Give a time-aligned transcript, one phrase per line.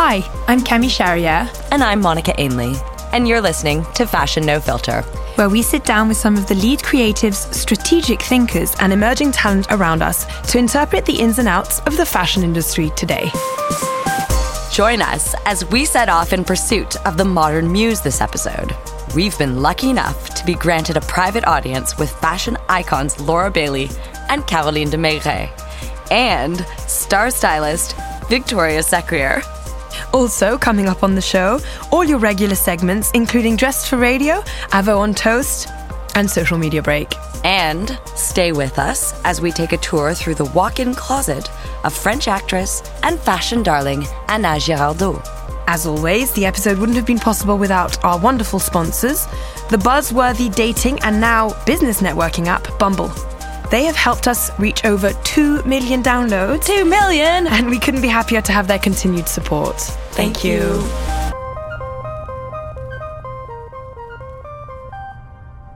[0.00, 2.76] Hi, I'm Kemi Charrière, And I'm Monica Ainley.
[3.12, 5.02] And you're listening to Fashion No Filter.
[5.34, 9.66] where we sit down with some of the lead creatives, strategic thinkers, and emerging talent
[9.70, 13.28] around us to interpret the ins and outs of the fashion industry today.
[14.70, 18.76] Join us as we set off in pursuit of the modern muse this episode.
[19.16, 23.90] We've been lucky enough to be granted a private audience with fashion icons Laura Bailey
[24.28, 25.50] and Caroline de Maigret,
[26.12, 27.96] and star stylist
[28.28, 29.42] Victoria Sekrier.
[30.12, 31.60] Also, coming up on the show,
[31.92, 35.68] all your regular segments, including Dressed for Radio, Avo on Toast,
[36.14, 37.14] and Social Media Break.
[37.44, 41.50] And stay with us as we take a tour through the walk in closet
[41.84, 45.24] of French actress and fashion darling Ana Girardot.
[45.68, 49.26] As always, the episode wouldn't have been possible without our wonderful sponsors,
[49.68, 53.12] the buzzworthy dating and now business networking app Bumble.
[53.70, 56.64] They have helped us reach over 2 million downloads.
[56.64, 57.46] 2 million!
[57.46, 59.78] And we couldn't be happier to have their continued support.
[60.12, 60.82] Thank, you.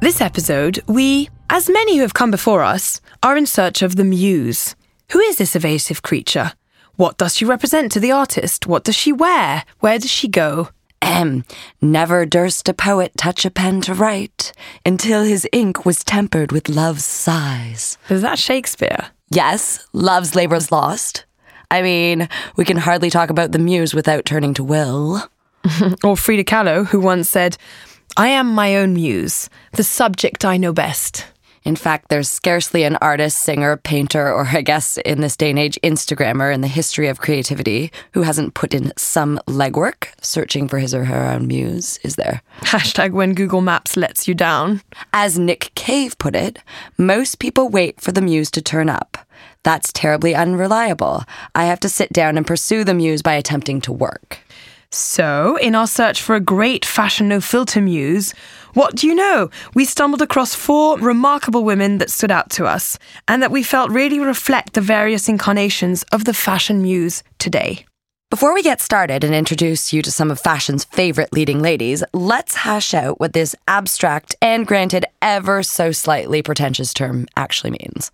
[0.01, 4.05] This episode, we, as many who have come before us, are in search of the
[4.05, 4.75] muse.
[5.11, 6.53] Who is this evasive creature?
[6.97, 8.67] What does she represent to the artist?
[8.67, 9.65] What does she wear?
[9.81, 10.71] Where does she go?
[11.03, 11.45] M.
[11.81, 14.53] Never durst a poet touch a pen to write
[14.87, 17.99] until his ink was tempered with love's sighs.
[18.09, 19.09] Is that Shakespeare?
[19.29, 21.25] Yes, love's labor's lost.
[21.71, 25.23] I mean, we can hardly talk about the muse without turning to Will.
[26.05, 27.57] Or Frida Kahlo, who once said,
[28.17, 31.27] I am my own muse, the subject I know best.
[31.65, 35.59] In fact, there's scarcely an artist, singer, painter, or I guess in this day and
[35.59, 40.79] age, Instagrammer in the history of creativity who hasn't put in some legwork searching for
[40.79, 42.43] his or her own muse, is there?
[42.63, 44.83] Hashtag when Google Maps lets you down.
[45.13, 46.59] As Nick Cave put it,
[46.99, 49.17] most people wait for the muse to turn up.
[49.63, 51.25] That's terribly unreliable.
[51.55, 54.41] I have to sit down and pursue the muse by attempting to work.
[54.95, 58.35] So, in our search for a great fashion no filter muse,
[58.75, 59.51] what do you know?
[59.75, 63.91] We stumbled across four remarkable women that stood out to us and that we felt
[63.91, 67.85] really reflect the various incarnations of the fashion muse today.
[68.31, 72.55] Before we get started and introduce you to some of fashion's favorite leading ladies, let's
[72.55, 78.11] hash out what this abstract and granted ever so slightly pretentious term actually means.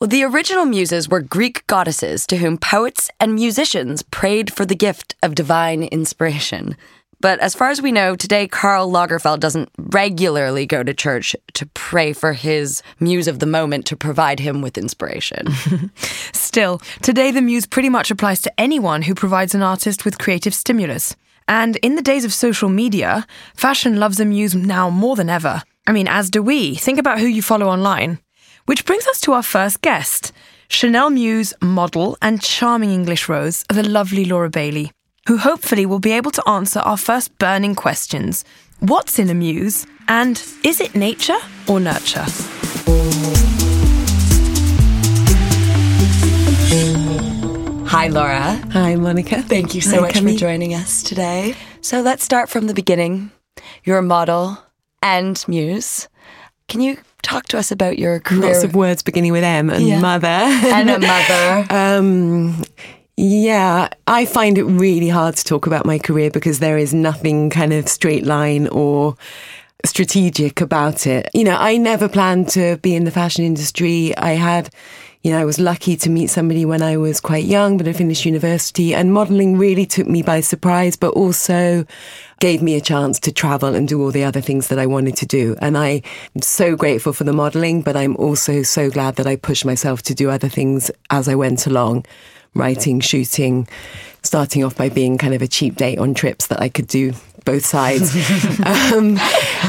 [0.00, 4.74] Well, the original muses were Greek goddesses to whom poets and musicians prayed for the
[4.74, 6.76] gift of divine inspiration.
[7.22, 11.66] But as far as we know, today Karl Lagerfeld doesn't regularly go to church to
[11.66, 15.46] pray for his muse of the moment to provide him with inspiration.
[16.32, 20.52] Still, today the muse pretty much applies to anyone who provides an artist with creative
[20.52, 21.14] stimulus.
[21.46, 23.24] And in the days of social media,
[23.54, 25.62] fashion loves a muse now more than ever.
[25.86, 26.74] I mean, as do we.
[26.74, 28.18] Think about who you follow online.
[28.66, 30.32] Which brings us to our first guest
[30.66, 34.90] Chanel Muse model and charming English rose, the lovely Laura Bailey,
[35.26, 38.44] who hopefully will be able to answer our first burning questions
[38.80, 39.86] What's in a muse?
[40.08, 41.38] And is it nature
[41.68, 42.26] or nurture?
[47.86, 48.58] Hi, Laura.
[48.72, 49.42] Hi, Monica.
[49.42, 50.32] Thank you so Hi, much Cami.
[50.32, 51.54] for joining us today.
[51.82, 53.30] So let's start from the beginning.
[53.84, 54.56] You're a model
[55.02, 56.08] and muse.
[56.68, 59.86] Can you talk to us about your career Lots of words beginning with M and
[59.86, 60.00] Yeah.
[60.00, 60.26] mother.
[60.26, 61.66] and a mother?
[61.70, 62.64] um,
[63.22, 67.50] yeah, I find it really hard to talk about my career because there is nothing
[67.50, 69.16] kind of straight line or
[69.84, 71.28] strategic about it.
[71.32, 74.12] You know, I never planned to be in the fashion industry.
[74.16, 74.70] I had,
[75.22, 77.92] you know, I was lucky to meet somebody when I was quite young, but I
[77.92, 81.86] finished university and modeling really took me by surprise, but also
[82.40, 85.16] gave me a chance to travel and do all the other things that I wanted
[85.18, 85.54] to do.
[85.60, 86.02] And I
[86.34, 90.02] am so grateful for the modeling, but I'm also so glad that I pushed myself
[90.02, 92.04] to do other things as I went along,
[92.54, 93.66] writing, shooting,
[94.22, 97.12] starting off by being kind of a cheap date on trips that I could do
[97.44, 98.14] both sides.
[98.64, 99.18] um,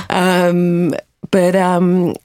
[0.09, 0.95] um,
[1.31, 2.15] but um,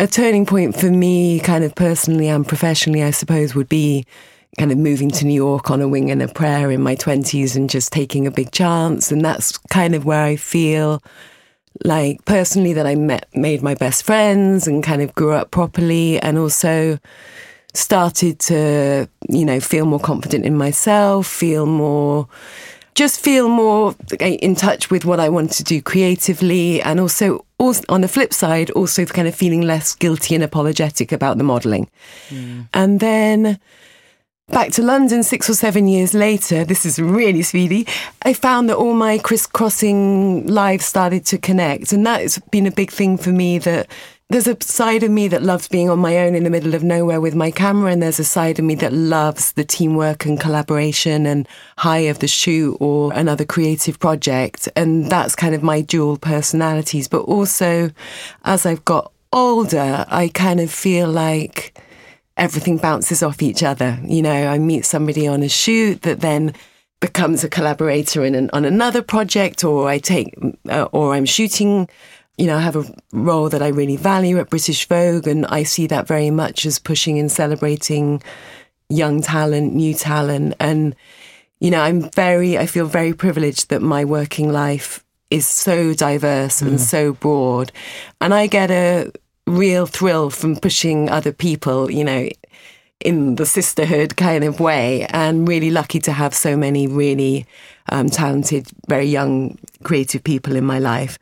[0.00, 4.04] a turning point for me, kind of personally and professionally, I suppose, would be
[4.58, 7.56] kind of moving to New York on a wing and a prayer in my 20s
[7.56, 9.10] and just taking a big chance.
[9.10, 11.02] And that's kind of where I feel
[11.84, 16.20] like personally that I met, made my best friends and kind of grew up properly
[16.20, 16.98] and also
[17.74, 22.28] started to, you know, feel more confident in myself, feel more
[22.94, 27.82] just feel more in touch with what I want to do creatively, and also, also
[27.88, 31.88] on the flip side, also kind of feeling less guilty and apologetic about the modelling.
[32.28, 32.68] Mm.
[32.74, 33.58] And then
[34.48, 37.86] back to London six or seven years later, this is really speedy,
[38.22, 41.92] I found that all my crisscrossing lives started to connect.
[41.92, 43.86] And that's been a big thing for me that
[44.32, 46.82] there's a side of me that loves being on my own in the middle of
[46.82, 50.40] nowhere with my camera, and there's a side of me that loves the teamwork and
[50.40, 51.46] collaboration and
[51.76, 54.70] high of the shoot or another creative project.
[54.74, 57.08] And that's kind of my dual personalities.
[57.08, 57.90] But also,
[58.44, 61.78] as I've got older, I kind of feel like
[62.38, 63.98] everything bounces off each other.
[64.02, 66.54] You know, I meet somebody on a shoot that then
[67.00, 70.34] becomes a collaborator in an, on another project, or I take,
[70.70, 71.88] uh, or I'm shooting
[72.38, 75.64] you know, I have a role that I really value at British Vogue, and I
[75.64, 78.22] see that very much as pushing and celebrating
[78.88, 80.54] young talent, new talent.
[80.58, 80.96] And,
[81.60, 86.60] you know, I'm very, I feel very privileged that my working life is so diverse
[86.60, 86.68] mm.
[86.68, 87.70] and so broad.
[88.20, 89.12] And I get a
[89.46, 92.28] real thrill from pushing other people, you know,
[93.00, 95.06] in the sisterhood kind of way.
[95.10, 97.46] And really lucky to have so many really
[97.90, 101.18] um, talented, very young, creative people in my life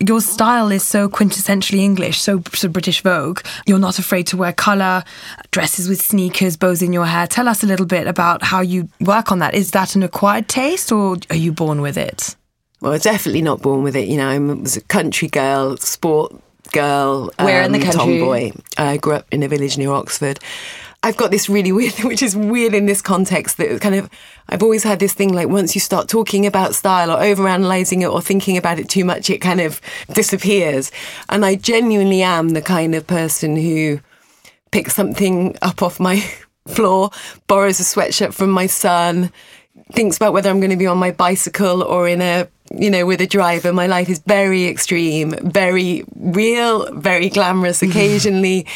[0.00, 3.40] your style is so quintessentially English, so, so British Vogue.
[3.66, 5.04] You're not afraid to wear colour,
[5.50, 7.26] dresses with sneakers, bows in your hair.
[7.26, 9.54] Tell us a little bit about how you work on that.
[9.54, 12.36] Is that an acquired taste or are you born with it?
[12.80, 14.08] Well, definitely not born with it.
[14.08, 16.34] You know, I was a country girl, sport
[16.72, 17.30] girl.
[17.38, 18.18] Where um, in the um, country?
[18.18, 18.52] Tomboy.
[18.76, 20.40] I grew up in a village near Oxford.
[21.04, 24.08] I've got this really weird, which is weird in this context that kind of,
[24.48, 28.06] I've always had this thing like once you start talking about style or overanalyzing it
[28.06, 29.80] or thinking about it too much, it kind of
[30.12, 30.92] disappears.
[31.28, 34.00] And I genuinely am the kind of person who
[34.70, 36.20] picks something up off my
[36.68, 37.10] floor,
[37.46, 39.32] borrows a sweatshirt from my son,
[39.92, 43.06] thinks about whether I'm going to be on my bicycle or in a you know,
[43.06, 43.72] with a driver.
[43.72, 48.66] My life is very extreme, very real, very glamorous occasionally.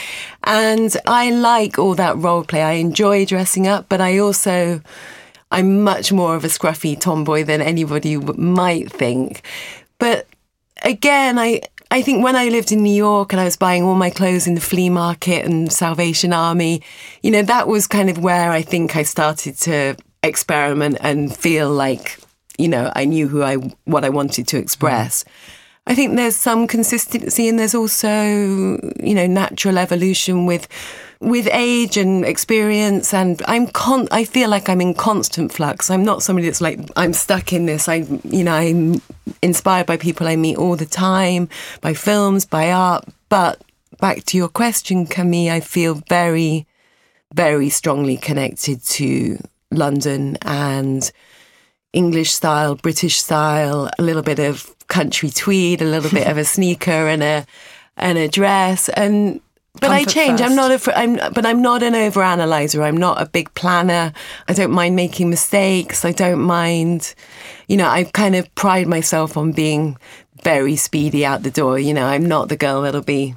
[0.45, 2.63] and I like all that role play.
[2.63, 4.81] I enjoy dressing up, but I also,
[5.51, 9.43] I'm much more of a scruffy tomboy than anybody might think.
[9.99, 10.27] But
[10.83, 13.95] again, I, I think when I lived in New York and I was buying all
[13.95, 16.83] my clothes in the flea market and Salvation Army,
[17.23, 21.71] you know, that was kind of where I think I started to experiment and feel
[21.71, 22.19] like
[22.59, 24.63] you know, I knew who I what I wanted to mm-hmm.
[24.63, 25.25] express.
[25.89, 30.67] I think there's some consistency and there's also, you know, natural evolution with
[31.21, 35.91] with age and experience and I'm con I feel like I'm in constant flux.
[35.91, 37.89] I'm not somebody that's like I'm stuck in this.
[37.89, 39.01] I you know, I'm
[39.43, 41.49] inspired by people I meet all the time,
[41.81, 43.63] by films, by art, but
[44.01, 46.67] back to your question, Camille, I feel very
[47.33, 49.39] very strongly connected to
[49.71, 51.13] London and
[51.93, 56.45] English style, British style, a little bit of country tweed, a little bit of a
[56.57, 57.47] sneaker and a
[57.97, 59.41] and a dress and
[59.81, 60.41] but Comfort I change.
[60.41, 62.83] i I'm not a, I'm, but I'm not an overanalyzer.
[62.83, 64.13] I'm not a big planner.
[64.49, 66.05] I don't mind making mistakes.
[66.05, 67.15] I don't mind,
[67.69, 69.99] you know, I kind of pride myself on being
[70.43, 71.79] very speedy out the door.
[71.79, 73.35] You know, I'm not the girl that'll be,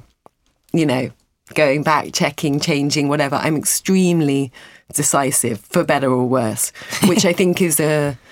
[0.72, 1.10] you know,
[1.54, 3.36] going back, checking, changing, whatever.
[3.36, 4.52] I'm extremely
[4.94, 6.72] decisive, for better or worse,
[7.06, 8.16] which I think is a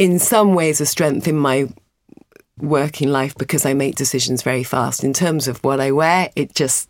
[0.00, 1.68] in some ways a strength in my
[2.58, 5.04] working life because I make decisions very fast.
[5.04, 6.88] In terms of what I wear, it just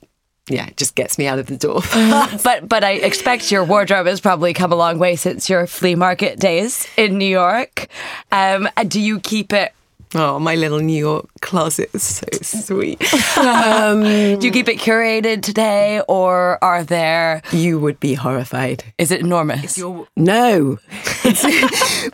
[0.48, 1.80] yeah, it just gets me out of the door.
[2.44, 5.96] but but I expect your wardrobe has probably come a long way since your flea
[5.96, 7.88] market days in New York.
[8.30, 9.74] Um, do you keep it
[10.12, 13.02] Oh, my little New York closet is so sweet.
[13.38, 14.02] um,
[14.40, 17.42] Do you keep it curated today, or are there?
[17.52, 18.84] You would be horrified.
[18.98, 19.80] Is it enormous?
[20.16, 20.78] No,
[21.24, 21.42] it's,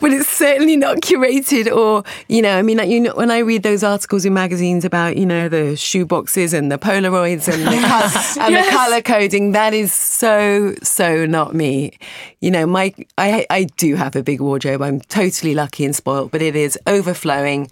[0.01, 2.57] but it's certainly not curated or you know.
[2.57, 5.49] I mean, like you know, when I read those articles in magazines about you know
[5.49, 8.37] the shoe boxes and the Polaroids and the yes.
[8.37, 8.67] and yes.
[8.67, 11.99] the color coding, that is so so not me.
[12.41, 14.83] You know, my I I do have a big wardrobe.
[14.83, 17.71] I'm totally lucky and spoiled, but it is overflowing,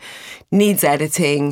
[0.50, 1.43] needs editing.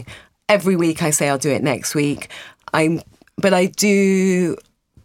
[0.48, 2.28] Every week I say I'll do it next week.
[2.74, 3.00] I'm,
[3.36, 4.56] but I do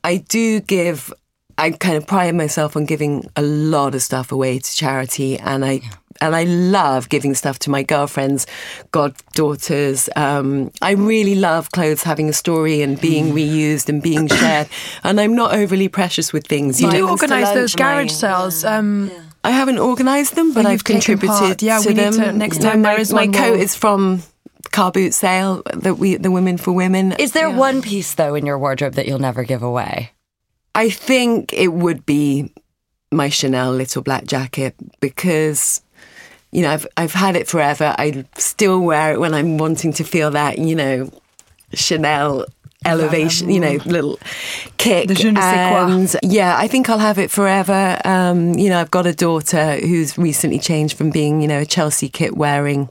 [0.03, 1.13] I do give
[1.57, 5.65] I kind of pride myself on giving a lot of stuff away to charity, and
[5.65, 5.89] I yeah.
[6.21, 8.45] and I love giving stuff to my girlfriends,
[8.91, 10.07] goddaughters.
[10.15, 13.33] Um, I really love clothes having a story and being mm.
[13.33, 14.69] reused and being shared.
[15.03, 16.79] and I'm not overly precious with things.
[16.79, 18.63] You, do organise those garage sales.
[18.63, 19.23] Um, yeah.
[19.43, 22.13] I haven't organised them, but I've contributed yeah, to we them.
[22.13, 23.57] Need to, next time my, there is my one coat more.
[23.57, 24.21] is from
[24.77, 27.13] car boot sale that we the women for women.
[27.13, 27.57] Is there yeah.
[27.57, 30.11] one piece though in your wardrobe that you'll never give away?
[30.75, 32.53] I think it would be
[33.11, 35.81] my Chanel little black jacket because
[36.51, 37.95] you know I've I've had it forever.
[37.97, 41.11] I still wear it when I'm wanting to feel that you know
[41.73, 42.45] Chanel
[42.85, 44.19] elevation, you know, little
[44.77, 45.09] kick.
[45.23, 47.99] and yeah, I think I'll have it forever.
[48.05, 51.65] Um, you know, I've got a daughter who's recently changed from being, you know, a
[51.65, 52.89] Chelsea kit wearing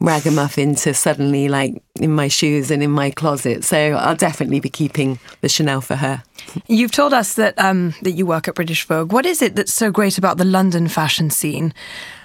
[0.00, 3.64] ragamuffin to suddenly like in my shoes and in my closet.
[3.64, 6.22] So I'll definitely be keeping the Chanel for her.
[6.66, 9.12] You've told us that um, that you work at British Vogue.
[9.12, 11.74] What is it that's so great about the London fashion scene?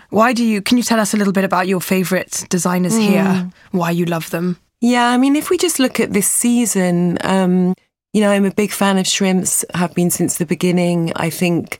[0.10, 0.62] Why do you?
[0.62, 3.08] Can you tell us a little bit about your favourite designers mm.
[3.08, 3.50] here?
[3.72, 4.58] Why you love them?
[4.82, 7.74] Yeah, I mean, if we just look at this season, um,
[8.13, 9.65] you know, I'm a big fan of Shrimps.
[9.74, 11.12] Have been since the beginning.
[11.15, 11.79] I think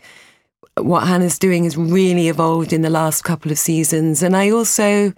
[0.78, 5.14] what Hannah's doing has really evolved in the last couple of seasons, and I also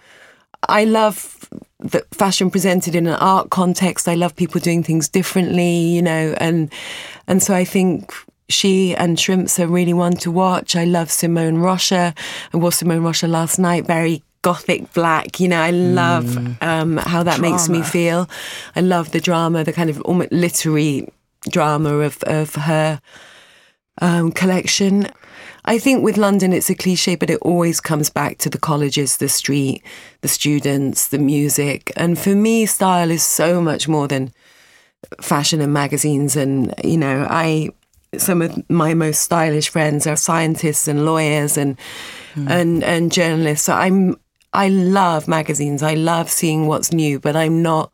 [0.67, 4.07] I love that fashion presented in an art context.
[4.07, 6.71] I love people doing things differently, you know, and
[7.27, 8.13] and so I think
[8.49, 10.75] she and Shrimps are really one to watch.
[10.75, 12.13] I love Simone Rocha.
[12.53, 15.39] I wore Simone Rocha last night, very gothic black.
[15.39, 16.61] You know, I love mm.
[16.63, 17.51] um, how that drama.
[17.51, 18.29] makes me feel.
[18.75, 21.07] I love the drama, the kind of almost literary
[21.49, 23.01] drama of of her
[24.01, 25.07] um, collection.
[25.67, 29.17] I think with London, it's a cliche, but it always comes back to the colleges,
[29.17, 29.83] the street,
[30.21, 31.91] the students, the music.
[31.97, 34.31] And for me, style is so much more than
[35.21, 36.37] fashion and magazines.
[36.37, 37.71] And, you know, I,
[38.17, 41.77] some of my most stylish friends are scientists and lawyers and,
[42.35, 42.49] mm.
[42.49, 43.65] and, and journalists.
[43.65, 44.17] So I'm,
[44.53, 45.83] I love magazines.
[45.83, 47.91] I love seeing what's new, but I'm not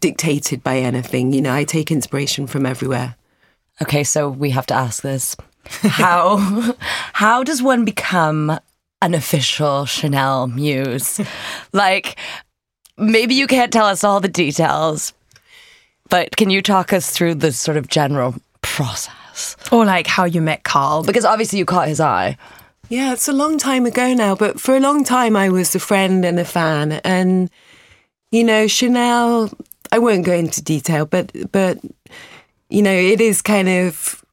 [0.00, 1.32] dictated by anything.
[1.32, 3.16] You know, I take inspiration from everywhere.
[3.80, 5.34] Okay, so we have to ask this
[5.82, 6.74] how
[7.12, 8.58] how does one become
[9.02, 11.20] an official Chanel muse?
[11.72, 12.18] like
[12.96, 15.12] maybe you can't tell us all the details,
[16.08, 19.56] but can you talk us through the sort of general process?
[19.72, 21.02] Or like how you met Karl?
[21.02, 22.36] Because obviously you caught his eye.
[22.88, 25.78] Yeah, it's a long time ago now, but for a long time I was a
[25.78, 26.92] friend and a fan.
[27.04, 27.48] And,
[28.32, 29.50] you know, Chanel,
[29.92, 31.78] I won't go into detail, but, but,
[32.68, 34.24] you know, it is kind of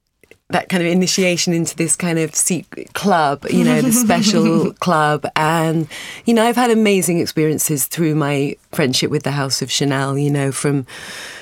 [0.49, 5.25] that kind of initiation into this kind of secret club, you know, the special club.
[5.35, 5.89] And,
[6.25, 10.31] you know, I've had amazing experiences through my friendship with the House of Chanel, you
[10.31, 10.85] know, from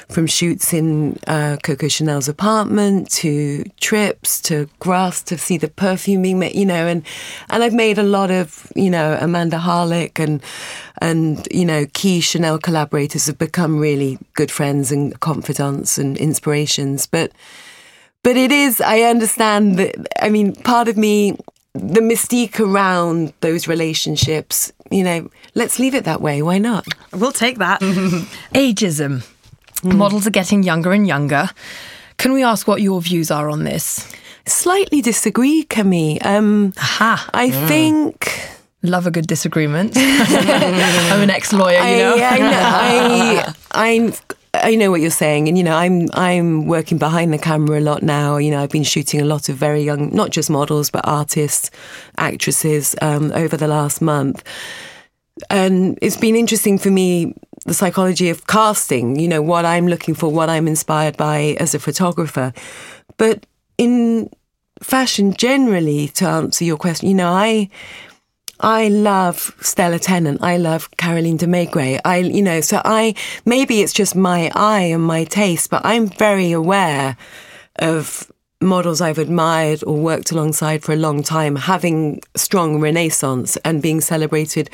[0.10, 6.42] from shoots in uh, Coco Chanel's apartment to trips to Grasse to see the perfuming,
[6.56, 7.04] you know, and
[7.50, 10.42] and I've made a lot of, you know, Amanda Harlech and
[11.00, 17.06] and you know key Chanel collaborators have become really good friends and confidants and inspirations,
[17.06, 17.32] but
[18.26, 21.38] but it is, I understand that, I mean, part of me,
[21.74, 26.42] the mystique around those relationships, you know, let's leave it that way.
[26.42, 26.88] Why not?
[27.14, 27.82] We'll take that.
[28.56, 29.24] Ageism.
[29.84, 29.98] Mm.
[29.98, 31.52] Models are getting younger and younger.
[32.18, 34.12] Can we ask what your views are on this?
[34.48, 36.18] Slightly disagree, Camille.
[36.22, 37.30] Um, Aha.
[37.32, 37.68] I mm.
[37.68, 38.50] think.
[38.82, 39.94] Love a good disagreement.
[39.96, 42.16] I'm an ex-lawyer, you know.
[42.18, 44.14] I, I, know, I, I
[44.64, 47.82] I know what you're saying, and you know, I'm I'm working behind the camera a
[47.82, 48.38] lot now.
[48.38, 51.72] You know, I've been shooting a lot of very young, not just models, but artists,
[52.18, 54.44] actresses um, over the last month,
[55.50, 57.34] and it's been interesting for me
[57.66, 59.20] the psychology of casting.
[59.20, 62.54] You know, what I'm looking for, what I'm inspired by as a photographer,
[63.18, 63.46] but
[63.78, 64.30] in
[64.82, 67.70] fashion generally, to answer your question, you know, I
[68.66, 70.42] I love Stella Tennant.
[70.42, 72.02] I love Caroline de Maigret.
[72.04, 73.14] I, you know, so I,
[73.46, 77.16] maybe it's just my eye and my taste, but I'm very aware
[77.76, 78.32] of
[78.62, 84.02] models I've admired or worked alongside for a long time having strong renaissance and being
[84.02, 84.72] celebrated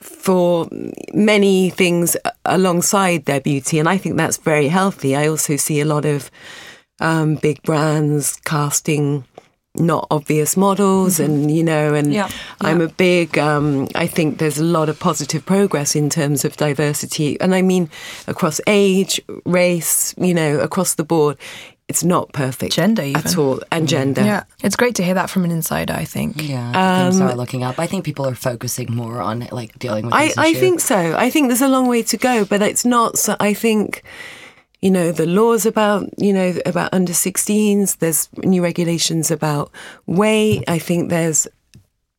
[0.00, 0.66] for
[1.12, 2.16] many things
[2.46, 3.78] alongside their beauty.
[3.78, 5.14] And I think that's very healthy.
[5.14, 6.30] I also see a lot of
[7.00, 9.24] um, big brands casting
[9.78, 11.32] not obvious models mm-hmm.
[11.32, 12.28] and you know and Yeah.
[12.60, 16.56] i'm a big um, i think there's a lot of positive progress in terms of
[16.56, 17.90] diversity and i mean
[18.26, 21.36] across age race you know across the board
[21.88, 23.38] it's not perfect Gender at even.
[23.38, 23.88] all and mm.
[23.88, 25.94] gender Yeah, it's great to hear that from an insider.
[25.94, 26.36] I think.
[26.36, 27.78] Yeah, things um, are looking up.
[27.78, 30.12] I think people are focusing more on like dealing with.
[30.14, 30.60] I, this I issue.
[30.60, 31.16] think so.
[31.16, 33.16] I think there's a long way to go, but it's not.
[33.16, 34.02] So I think,
[34.80, 37.98] you know, the laws about you know about under 16s.
[37.98, 39.70] There's new regulations about
[40.06, 40.64] weight.
[40.68, 41.48] I think there's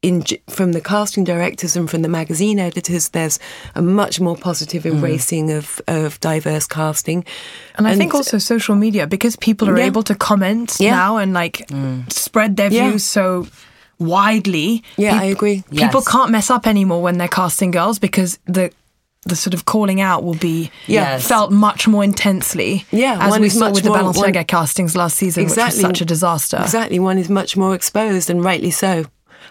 [0.02, 3.10] in from the casting directors and from the magazine editors.
[3.10, 3.38] There's
[3.76, 4.92] a much more positive Mm.
[4.94, 7.26] embracing of of diverse casting,
[7.76, 9.88] And I think also social media because people are Yeah.
[9.88, 10.96] able to comment Yeah.
[10.96, 11.68] now and like
[12.10, 12.90] spread their Yeah.
[12.90, 13.48] views so
[14.00, 14.84] widely.
[14.98, 15.64] Yeah, peop- I agree.
[15.72, 16.08] People Yes.
[16.08, 18.72] can't mess up anymore when they're casting girls because the
[19.26, 21.28] the sort of calling out will be Yes.
[21.28, 22.86] felt much more intensely.
[22.92, 25.56] Yeah, as one we saw much with the more- one- Balenciaga castings last season, which
[25.58, 26.58] was such a disaster.
[26.62, 29.06] Exactly, one is much more exposed, and rightly so.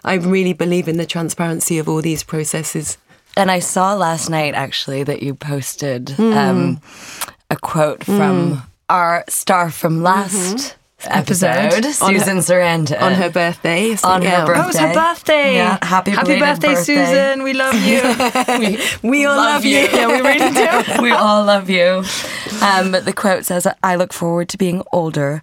[0.04, 2.96] I really believe in the transparency of all these processes.
[3.36, 6.32] And I saw last night actually that you posted Hmm.
[6.36, 6.80] um,
[7.50, 12.04] a quote from our star from last episode, Episode.
[12.04, 13.00] On her- Susan Sarandon.
[13.00, 13.94] on her birthday.
[13.96, 14.62] so, On her birthday.
[14.62, 15.54] Oh, was her birthday!
[15.54, 17.04] Yeah, happy belated birthday, birthday.
[17.06, 17.42] Susan.
[17.42, 18.78] We love you.
[19.08, 19.78] We all love, you.
[19.78, 20.52] yeah, we really
[20.96, 21.02] do.
[21.02, 22.02] we all love you.
[22.62, 25.42] Um, but the quote says, I look forward to being older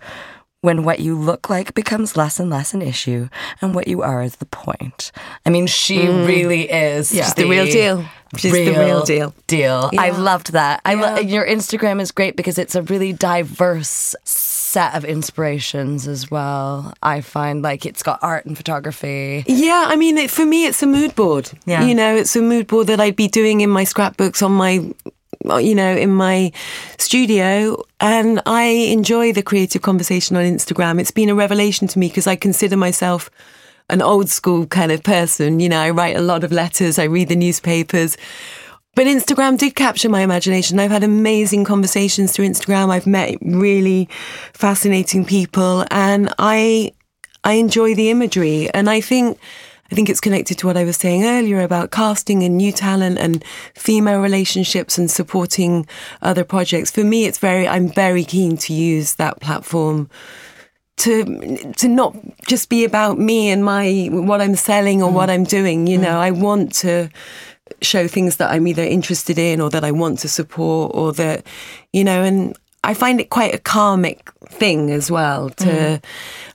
[0.62, 3.30] when what you look like becomes less and less an issue
[3.62, 5.12] and what you are is the point.
[5.46, 7.24] I mean, she really is Yeah.
[7.26, 8.04] She's the real deal.
[8.36, 9.34] She's the real deal.
[9.48, 9.92] Deal.
[9.98, 10.82] I loved that.
[10.84, 14.16] I lo- your Instagram is great because it's a really diverse
[14.76, 16.94] set of inspirations as well.
[17.02, 19.46] I find like it's got art and photography.
[19.48, 21.50] Yeah, I mean, it, for me, it's a mood board.
[21.66, 21.86] Yeah.
[21.86, 24.72] You know, it's a mood board that I'd be doing in my scrapbooks on my,
[25.60, 26.52] you know, in my
[26.98, 27.82] studio.
[28.02, 28.64] And I
[28.98, 31.00] enjoy the creative conversation on Instagram.
[31.00, 33.30] It's been a revelation to me because I consider myself
[33.90, 35.62] an old school kind of person.
[35.62, 38.18] You know, I write a lot of letters, I read the newspapers.
[38.96, 40.80] But Instagram did capture my imagination.
[40.80, 42.90] I've had amazing conversations through Instagram.
[42.90, 44.08] I've met really
[44.54, 46.94] fascinating people and I
[47.44, 49.38] I enjoy the imagery and I think
[49.92, 53.20] I think it's connected to what I was saying earlier about casting and new talent
[53.20, 53.44] and
[53.76, 55.86] female relationships and supporting
[56.22, 56.90] other projects.
[56.90, 60.10] For me it's very I'm very keen to use that platform
[60.98, 62.16] to to not
[62.48, 65.16] just be about me and my what I'm selling or mm.
[65.16, 65.86] what I'm doing.
[65.86, 66.04] You mm.
[66.04, 67.10] know, I want to
[67.82, 71.46] show things that I'm either interested in or that I want to support or that
[71.94, 76.00] you know, and I find it quite a karmic thing as well to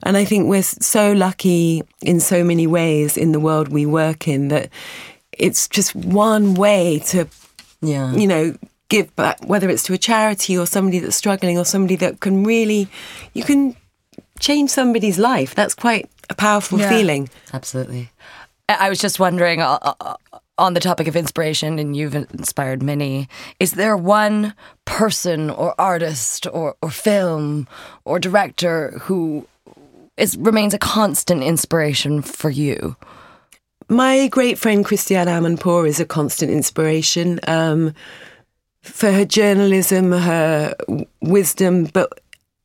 [0.03, 4.27] and I think we're so lucky in so many ways in the world we work
[4.27, 4.69] in that
[5.37, 7.27] it's just one way to
[7.81, 8.13] Yeah.
[8.13, 8.55] you know,
[8.89, 12.43] give back, whether it's to a charity or somebody that's struggling or somebody that can
[12.43, 12.87] really,
[13.33, 13.75] you can
[14.39, 15.55] change somebody's life.
[15.55, 16.89] That's quite a powerful Yeah.
[16.89, 17.29] feeling.
[17.53, 18.09] Absolutely.
[18.69, 20.15] I was just wondering uh, uh,
[20.57, 23.27] on the topic of inspiration, and you've inspired many.
[23.59, 24.53] Is there one
[24.85, 27.67] person or artist or, or film
[28.05, 29.47] or director who
[30.17, 32.95] is remains a constant inspiration for you?
[33.89, 37.93] My great friend Christiane Amanpour is a constant inspiration um,
[38.81, 40.75] for her journalism, her
[41.21, 42.21] wisdom, but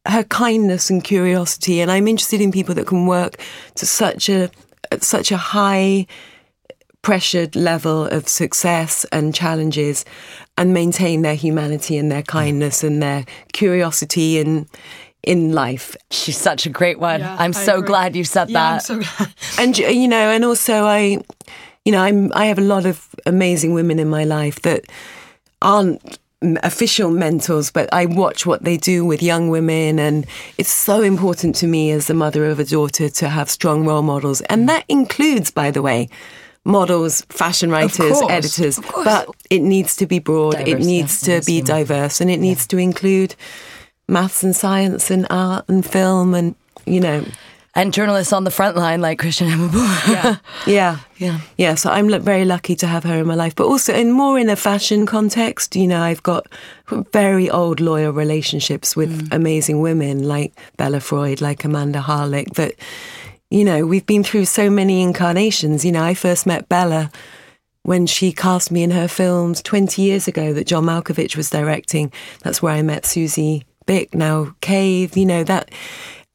[0.07, 1.81] her kindness and curiosity.
[1.81, 3.41] And I'm interested in people that can work
[3.75, 4.51] to such a
[5.01, 6.07] such a high
[7.07, 10.05] pressured level of success and challenges
[10.59, 14.67] and maintain their humanity and their kindness and their curiosity in
[15.23, 15.97] in life.
[16.11, 17.23] She's such a great one.
[17.23, 18.91] I'm so glad you said that.
[19.61, 21.23] and you know and also i
[21.85, 24.81] you know i'm i have a lot of amazing women in my life that
[25.63, 26.19] aren't
[26.65, 30.01] official mentors but i watch what they do with young women.
[30.01, 30.27] And
[30.59, 34.03] it's so important to me as the mother of a daughter to have strong role
[34.03, 34.41] models.
[34.51, 36.09] And that includes by the way
[36.67, 41.47] models fashion writers course, editors but it needs to be broad it needs yeah, to
[41.47, 43.37] be diverse and it needs to include
[44.09, 47.25] maths and science and art and film and you know
[47.77, 50.09] and journalists on the front line like Christiane Amanpour.
[50.09, 50.37] Yeah.
[50.67, 50.99] Yeah.
[51.19, 51.41] Yeah.
[51.59, 51.75] Yeah.
[51.75, 54.49] So I'm very lucky to have her in my life, but also in more in
[54.49, 55.77] a fashion context.
[55.77, 56.47] You know, I've got
[57.13, 59.35] very old loyal relationships with mm.
[59.35, 62.75] amazing women like Bella Freud, like Amanda Harlech that,
[63.51, 65.85] you know, we've been through so many incarnations.
[65.85, 67.11] You know, I first met Bella
[67.83, 72.13] when she cast me in her films 20 years ago that John Malkovich was directing.
[72.43, 75.71] That's where I met Susie Bick, now Cave, you know, that.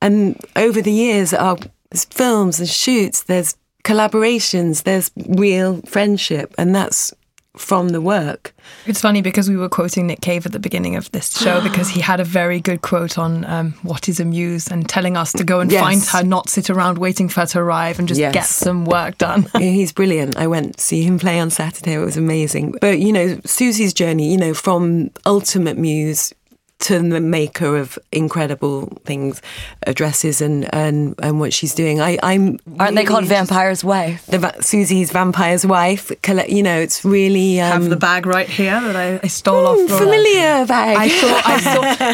[0.02, 1.58] And over the years, our
[1.94, 6.56] films and shoots, there's collaborations, there's real friendship.
[6.58, 7.14] And that's
[7.58, 8.54] from the work.
[8.86, 11.90] It's funny because we were quoting Nick Cave at the beginning of this show because
[11.90, 15.34] he had a very good quote on um, what is a muse and telling us
[15.34, 15.82] to go and Yes.
[15.82, 18.34] find her, not sit around waiting for her to arrive and just Yes.
[18.34, 19.48] get some work done.
[19.58, 20.38] He's brilliant.
[20.38, 21.94] I went to see him play on Saturday.
[21.94, 22.76] It was amazing.
[22.80, 26.34] But, you know, Susie's journey, you know, from ultimate muse
[26.82, 29.42] to the maker of incredible things,
[29.88, 32.00] uh, dresses and, and, and what she's doing.
[32.02, 34.26] I, I'm Aren't they called Vampire's Wife?
[34.28, 36.12] The va- Susie's vampire's wife.
[36.24, 39.68] Colle- You know, it's really um, have the bag right here that I, I stole
[39.68, 39.78] off.
[39.78, 40.00] mm, Laura.
[40.06, 40.98] familiar bag.
[40.98, 41.60] I saw, I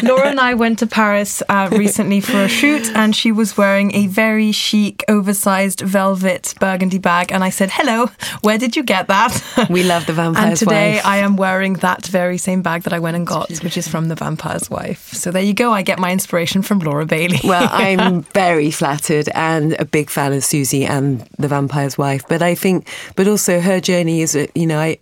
[0.08, 3.94] Laura and I went to Paris uh, recently for a shoot, and she was wearing
[3.94, 7.32] a very chic, oversized velvet burgundy bag.
[7.32, 8.10] And I said, "Hello,
[8.42, 9.32] where did you get that?"
[9.70, 10.48] We love the Vampire's Wife.
[10.48, 11.06] And today Wife.
[11.06, 14.08] I am wearing that very same bag that I went and got, which is from
[14.08, 15.12] the Vampire's Wife.
[15.12, 15.72] So there you go.
[15.72, 17.38] I get my inspiration from Laura Bailey.
[17.44, 22.24] well, I'm very flattered and a big fan of Susie and the Vampire's Wife.
[22.28, 24.98] But I think, but also her journey is, a- you know, I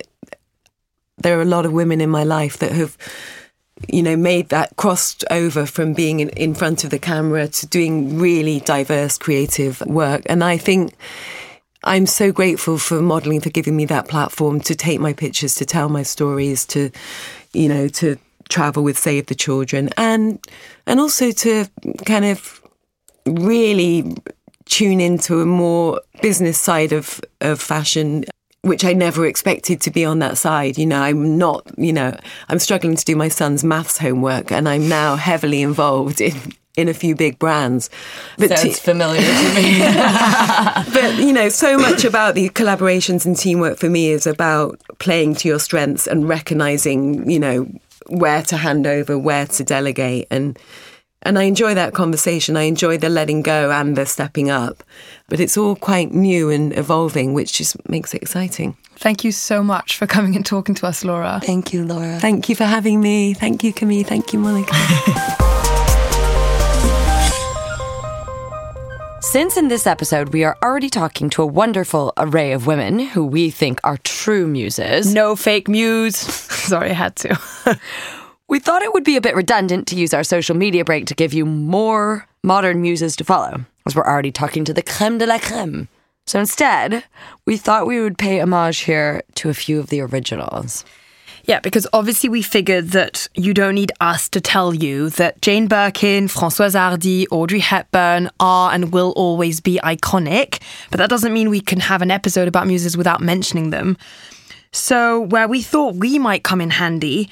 [1.19, 2.95] there are a lot of women in my life that have,
[3.91, 7.65] you know, made that crossed over from being in, in front of the camera to
[7.67, 10.21] doing really diverse creative work.
[10.27, 10.93] And I think.
[11.83, 15.65] I'm so grateful for modelling for giving me that platform to take my pictures, to
[15.65, 16.89] tell my stories, to,
[17.53, 18.17] you know, to
[18.49, 20.39] travel with Save the Children, and
[20.85, 21.65] and also to
[22.05, 22.61] kind of
[23.25, 24.15] really
[24.65, 28.25] tune into a more business side of of fashion
[28.61, 30.77] which I never expected to be on that side.
[30.77, 32.17] You know, I'm not, you know,
[32.49, 36.33] I'm struggling to do my son's maths homework and I'm now heavily involved in
[36.75, 37.89] in a few big brands.
[38.37, 39.79] But Sounds familiar to me.
[40.93, 45.35] but you know, so much about the collaborations and teamwork for me is about playing
[45.35, 47.67] to your strengths and recognizing, you know,
[48.09, 50.57] where to hand over, where to delegate, and
[51.23, 52.55] and I enjoy that conversation.
[52.55, 54.83] I enjoy the letting go and the stepping up,
[55.27, 58.77] but it's all quite new and evolving, which just makes it exciting.
[58.95, 61.39] Thank you so much for coming and talking to us, Laura.
[61.43, 62.19] Thank you, Laura.
[62.19, 63.33] Thank you for having me.
[63.33, 64.03] Thank you, Camille.
[64.03, 64.73] Thank you, Monica.
[69.31, 73.25] Since in this episode we are already talking to a wonderful array of women who
[73.25, 76.15] we think are true muses, No fake muse.
[76.17, 77.37] Sorry, I had to.
[78.47, 81.13] we thought it would be a bit redundant to use our social media break to
[81.13, 85.25] give you more modern muses to follow, as we're already talking to the creme de
[85.25, 85.89] la creme.
[86.25, 87.03] So instead,
[87.45, 90.85] we thought we would pay homage here to a few of the originals.
[91.47, 95.67] Yeah, because obviously we figured that you don't need us to tell you that Jane
[95.67, 101.49] Birkin, Françoise Hardy, Audrey Hepburn are and will always be iconic, but that doesn't mean
[101.49, 103.97] we can have an episode about muses without mentioning them.
[104.73, 107.29] So, where we thought we might come in handy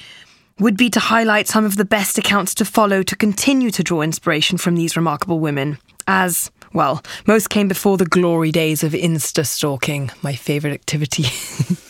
[0.58, 4.00] would be to highlight some of the best accounts to follow to continue to draw
[4.00, 5.76] inspiration from these remarkable women,
[6.08, 11.26] as well, most came before the glory days of Insta stalking, my favourite activity.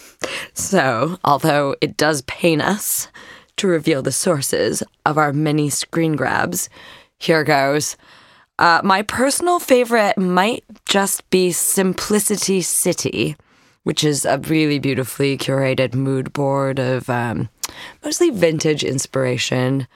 [0.55, 3.09] So, although it does pain us
[3.57, 6.69] to reveal the sources of our many screen grabs,
[7.19, 7.97] here goes.
[8.59, 13.37] Uh, my personal favorite might just be Simplicity City,
[13.83, 17.49] which is a really beautifully curated mood board of um,
[18.03, 19.87] mostly vintage inspiration,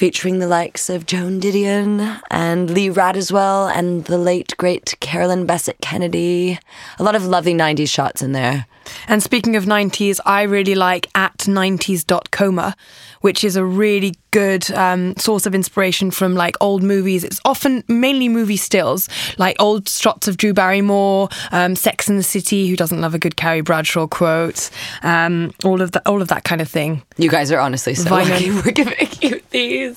[0.00, 5.82] featuring the likes of Joan Didion and Lee Radziwill and the late, great Carolyn Bessette
[5.82, 6.58] Kennedy.
[6.98, 8.64] A lot of lovely 90s shots in there.
[9.08, 12.74] And speaking of 90s, I really like at 90s.coma,
[13.20, 17.24] which is a really good um, source of inspiration from like old movies.
[17.24, 19.08] It's often mainly movie stills,
[19.38, 23.18] like old shots of Drew Barrymore, um, Sex and the City, who doesn't love a
[23.18, 24.70] good Carrie Bradshaw quote,
[25.02, 27.02] um, all of that, all of that kind of thing.
[27.16, 29.89] You guys are honestly so lucky we're giving you these.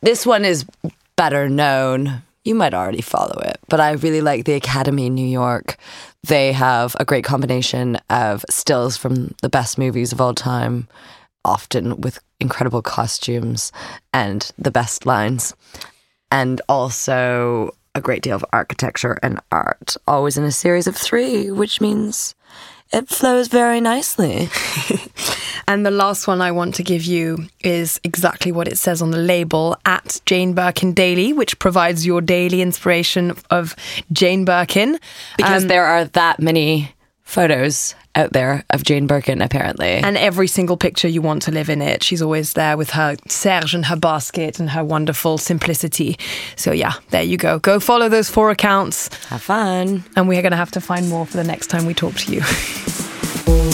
[0.00, 0.64] This one is
[1.16, 2.22] better known.
[2.44, 5.76] You might already follow it, but I really like the Academy in New York.
[6.26, 10.88] They have a great combination of stills from the best movies of all time,
[11.44, 13.72] often with incredible costumes
[14.12, 15.54] and the best lines,
[16.30, 21.50] and also a great deal of architecture and art, always in a series of three,
[21.50, 22.34] which means
[22.92, 24.48] it flows very nicely.
[25.68, 29.10] And the last one I want to give you is exactly what it says on
[29.10, 33.76] the label at Jane Birkin Daily, which provides your daily inspiration of
[34.10, 34.98] Jane Birkin.
[35.36, 36.94] because Um, there are that many
[37.28, 39.88] photos out there of Jane Birkin, apparently.
[39.90, 42.02] And every single picture you want to live in it.
[42.02, 46.18] She's always there with her Serge and her basket and her wonderful simplicity.
[46.56, 47.58] So, yeah, there you go.
[47.58, 50.04] Go follow those four accounts, Have fun.
[50.16, 52.32] and we're going to have to find more for the next time we talk to
[52.32, 52.40] you.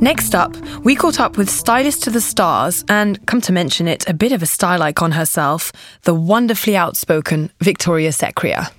[0.00, 4.08] Next up, we caught up with stylist to the stars and, come to mention it,
[4.08, 5.72] a bit of a style icon herself,
[6.04, 8.70] the wonderfully outspoken Victoria Sekrier.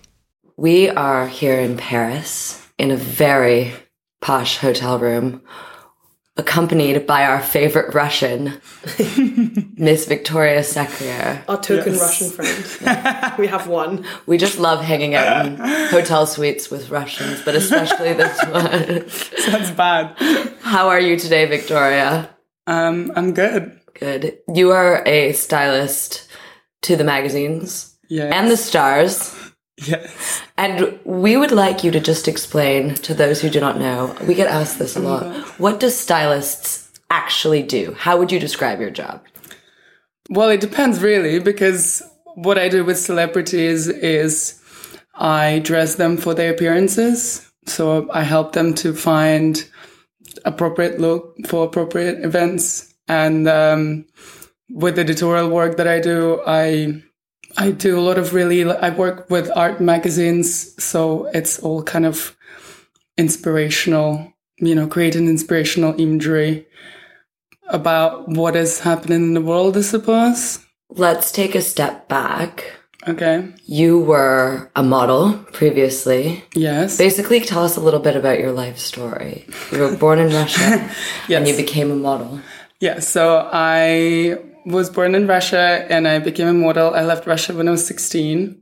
[0.57, 3.71] We are here in Paris in a very
[4.19, 5.43] posh hotel room,
[6.41, 8.60] accompanied by our favorite Russian,
[9.77, 11.43] Miss Victoria Sekrier.
[11.47, 12.01] Our token Yes.
[12.01, 13.34] Russian friend.
[13.38, 14.04] we have one.
[14.25, 15.56] We just love hanging out in
[15.89, 19.06] hotel suites with Russians, but especially this one.
[19.51, 20.15] That's bad.
[20.62, 22.30] How are you today, Victoria?
[22.67, 23.80] Um, I'm good.
[23.99, 24.38] Good.
[24.54, 26.27] You are a stylist
[26.84, 28.34] to the magazines Yes.
[28.34, 29.34] and the stars.
[29.77, 30.41] Yes.
[30.57, 34.36] And we would like you to just explain to those who do not know, we
[34.36, 35.36] get asked this a lot.
[35.60, 37.95] What do stylists actually do?
[37.97, 39.23] How would you describe your job?
[40.29, 42.03] Well, it depends really because
[42.36, 44.62] what I do with celebrities is
[45.15, 47.51] I dress them for their appearances.
[47.65, 49.67] So I help them to find
[50.45, 52.93] appropriate look for appropriate events.
[53.07, 54.05] And um,
[54.69, 57.03] with the editorial work that I do, I
[57.57, 62.05] I do a lot of really I work with art magazines, so it's all kind
[62.05, 62.35] of
[63.17, 66.67] inspirational, you know, creating inspirational imagery
[67.69, 70.59] about what is happening in the world, I suppose.
[70.89, 72.65] Let's take a step back.
[73.07, 73.47] Okay.
[73.65, 76.43] You were a model previously.
[76.53, 76.97] Yes.
[76.97, 79.47] Basically, tell us a little bit about your life story.
[79.71, 80.89] You were born in Russia
[81.29, 82.39] and you became a model.
[82.79, 86.93] Yeah, so I was born in Russia and I became a model.
[86.93, 88.62] I left Russia when I was 16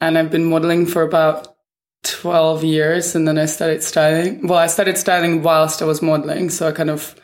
[0.00, 1.56] and I've been modeling for about
[2.04, 4.46] 12 years and then I started styling.
[4.46, 6.50] Well, I started styling whilst I was modeling.
[6.50, 7.14] So I kind of,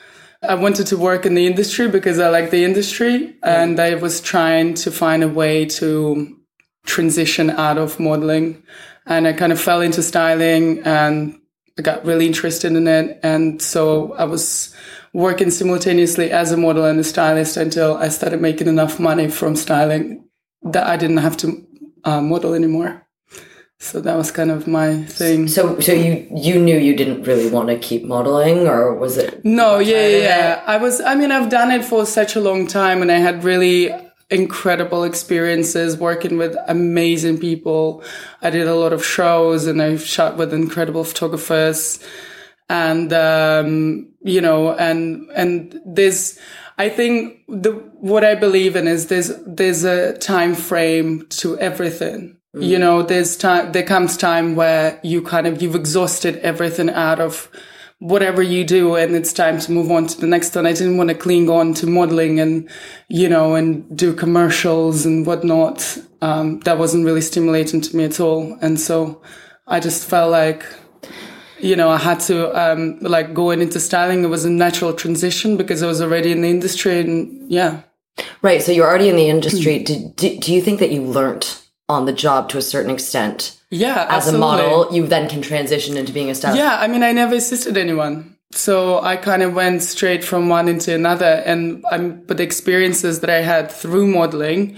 [0.42, 4.20] I wanted to work in the industry because I like the industry and I was
[4.20, 6.36] trying to find a way to
[6.86, 8.62] transition out of modeling
[9.06, 11.38] and I kind of fell into styling and
[11.78, 13.20] I got really interested in it.
[13.22, 14.74] And so I was
[15.12, 19.56] working simultaneously as a model and a stylist until I started making enough money from
[19.56, 20.24] styling
[20.62, 21.66] that I didn't have to
[22.04, 23.04] uh, model anymore.
[23.80, 25.46] So that was kind of my thing.
[25.46, 29.44] So, so you you knew you didn't really want to keep modeling, or was it?
[29.44, 30.64] No, yeah, yeah, yeah.
[30.66, 33.44] I was, I mean, I've done it for such a long time and I had
[33.44, 33.94] really
[34.30, 38.02] incredible experiences working with amazing people.
[38.42, 42.04] I did a lot of shows and I shot with incredible photographers
[42.68, 46.38] and, um, you know, and, and there's,
[46.76, 52.36] I think the, what I believe in is there's, there's a time frame to everything.
[52.54, 57.20] You know, there's time, there comes time where you kind of, you've exhausted everything out
[57.20, 57.50] of,
[58.00, 60.66] whatever you do and it's time to move on to the next one.
[60.66, 62.70] I didn't want to cling on to modeling and,
[63.08, 65.98] you know, and do commercials and whatnot.
[66.22, 68.56] Um, that wasn't really stimulating to me at all.
[68.60, 69.20] And so
[69.66, 70.64] I just felt like,
[71.60, 74.24] you know, I had to, um, like going into styling.
[74.24, 77.82] It was a natural transition because I was already in the industry and yeah.
[78.42, 78.62] Right.
[78.62, 79.78] So you're already in the industry.
[79.80, 83.58] Did, do, do you think that you learnt on the job to a certain extent?
[83.70, 84.06] Yeah.
[84.08, 86.58] As a model, you then can transition into being a stylist.
[86.58, 88.36] Yeah, I mean, I never assisted anyone.
[88.50, 91.42] So I kind of went straight from one into another.
[91.44, 94.76] And I'm, but the experiences that I had through modeling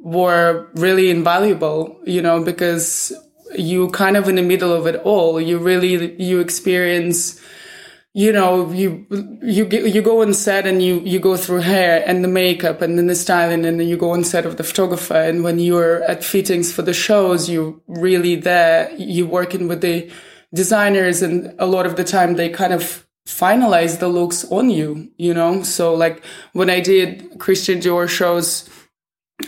[0.00, 3.12] were really invaluable, you know, because
[3.58, 5.40] you kind of in the middle of it all.
[5.40, 7.40] You really, you experience,
[8.12, 9.06] you know, you,
[9.42, 12.98] you, you go on set and you, you go through hair and the makeup and
[12.98, 15.14] then the styling and then you go on set of the photographer.
[15.14, 18.90] And when you're at fittings for the shows, you're really there.
[18.96, 20.10] You're working with the
[20.52, 25.10] designers and a lot of the time they kind of finalize the looks on you,
[25.16, 25.62] you know?
[25.62, 28.68] So like when I did Christian Dior shows,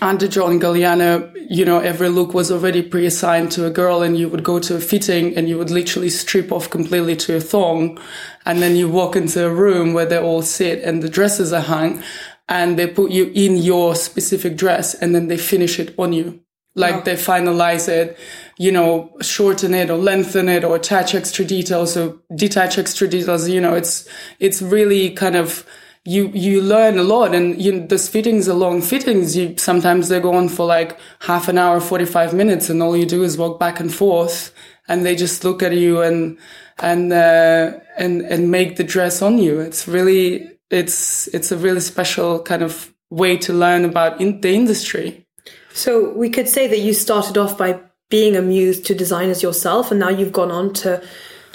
[0.00, 4.28] under John Galliano, you know, every look was already pre-assigned to a girl and you
[4.28, 7.98] would go to a fitting and you would literally strip off completely to a thong.
[8.44, 11.62] And then you walk into a room where they all sit and the dresses are
[11.62, 12.02] hung
[12.48, 16.40] and they put you in your specific dress and then they finish it on you.
[16.74, 18.18] Like they finalize it,
[18.58, 23.48] you know, shorten it or lengthen it or attach extra details or detach extra details.
[23.48, 24.06] You know, it's,
[24.40, 25.64] it's really kind of,
[26.06, 29.36] you you learn a lot and you those fittings are long fittings.
[29.36, 33.06] You sometimes they go on for like half an hour 45 minutes and all you
[33.06, 34.54] do is walk back and forth
[34.88, 36.38] and they just look at you and
[36.78, 39.60] and uh, and and make the dress on you.
[39.60, 44.54] It's really it's it's a really special kind of way to learn about in the
[44.54, 45.26] industry.
[45.72, 49.90] So we could say that you started off by being a muse to designers yourself,
[49.90, 51.02] and now you've gone on to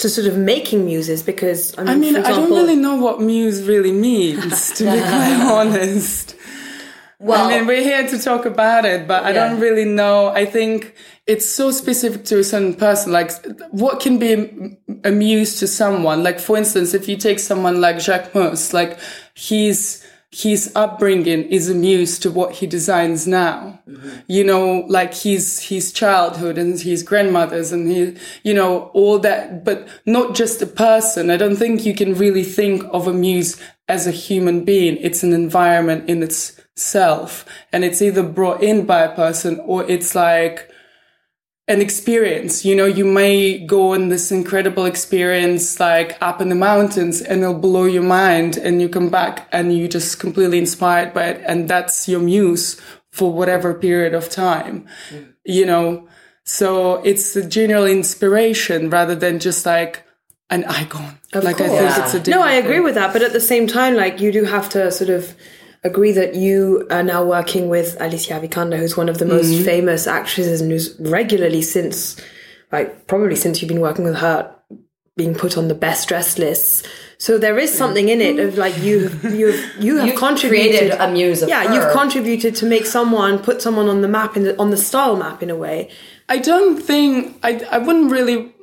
[0.02, 1.24] to sort of making muses.
[1.24, 4.84] Because I mean, I mean, for I don't really know what muse really means, to
[4.84, 6.36] be quite honest.
[7.20, 10.30] Well, I mean, we're here to talk about it, but I don't really know.
[10.30, 10.96] I think
[11.28, 13.12] it's so specific to a certain person.
[13.12, 13.32] Like,
[13.70, 16.24] what can be a- a muse to someone?
[16.24, 18.98] Like, for instance, if you take someone like Jacquemus, like,
[19.36, 23.82] he's his upbringing is a muse to what he designs now.
[23.88, 24.10] Mm-hmm.
[24.28, 29.66] You know, like his, his childhood and his grandmother's and his, you know, all that,
[29.66, 31.30] but not just a person.
[31.30, 34.96] I don't think you can really think of a muse as a human being.
[35.02, 40.16] It's an environment in itself and it's either brought in by a person or it's
[40.16, 40.71] like,
[41.72, 42.66] an experience.
[42.66, 47.42] You know, you may go on this incredible experience like up in the mountains and
[47.42, 51.42] it'll blow your mind and you come back and you just completely inspired by it.
[51.46, 52.80] And that's your muse
[53.12, 55.34] for whatever period of time, mm.
[55.46, 56.08] you know?
[56.44, 60.06] So it's a general inspiration rather than just like
[60.50, 61.20] an icon.
[61.34, 61.70] Of like course.
[61.70, 62.06] I think yeah.
[62.16, 62.84] it's a No, I agree thing.
[62.84, 63.14] with that.
[63.14, 65.34] But at the same time, like you do have to sort of
[65.84, 69.64] agree that you are now working with Alicia Vikander, who's one of the most mm-hmm.
[69.64, 72.20] famous actresses and who's regularly since,
[72.72, 74.54] like, probably since you've been working with her,
[75.18, 76.88] being put on the best dressed lists.
[77.18, 81.12] So there is something in it of like you, you, you have you've contributed a
[81.12, 81.44] muse.
[81.48, 81.74] yeah, her.
[81.76, 85.16] you've contributed to make someone put someone on the map in the, on the style
[85.16, 85.92] map in a way.
[86.30, 88.56] I don't think I I wouldn't really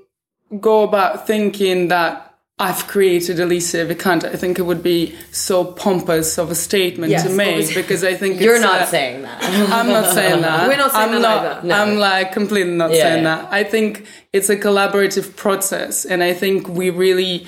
[0.61, 2.28] go about thinking that
[2.61, 4.33] I've created Alicia Vikander.
[4.33, 8.15] I think it would be so pompous of a statement yes, to make because I
[8.15, 9.45] think you're not uh, saying that.
[9.73, 10.69] I'm not saying that.
[10.69, 11.65] We're not saying I'm that not.
[11.65, 11.75] No.
[11.77, 13.43] I'm like completely not yeah, saying yeah.
[13.43, 13.53] that.
[13.53, 17.47] I think it's a collaborative process, and I think we really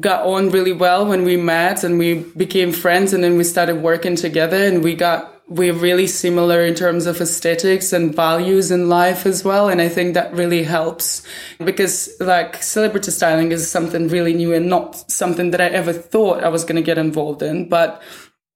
[0.00, 3.76] got on really well when we met and we became friends, and then we started
[3.82, 8.88] working together, and we got we're really similar in terms of aesthetics and values in
[8.88, 9.68] life as well.
[9.68, 11.22] And I think that really helps
[11.58, 16.44] because like celebrity styling is something really new and not something that I ever thought
[16.44, 17.68] I was going to get involved in.
[17.68, 18.00] But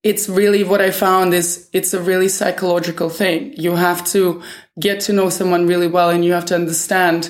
[0.05, 3.55] it's really what I found is it's a really psychological thing.
[3.57, 4.41] You have to
[4.79, 7.29] get to know someone really well and you have to understand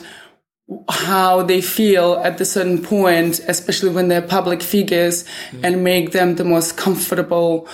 [0.90, 5.60] how they feel at a certain point, especially when they're public figures mm.
[5.62, 7.66] and make them the most comfortable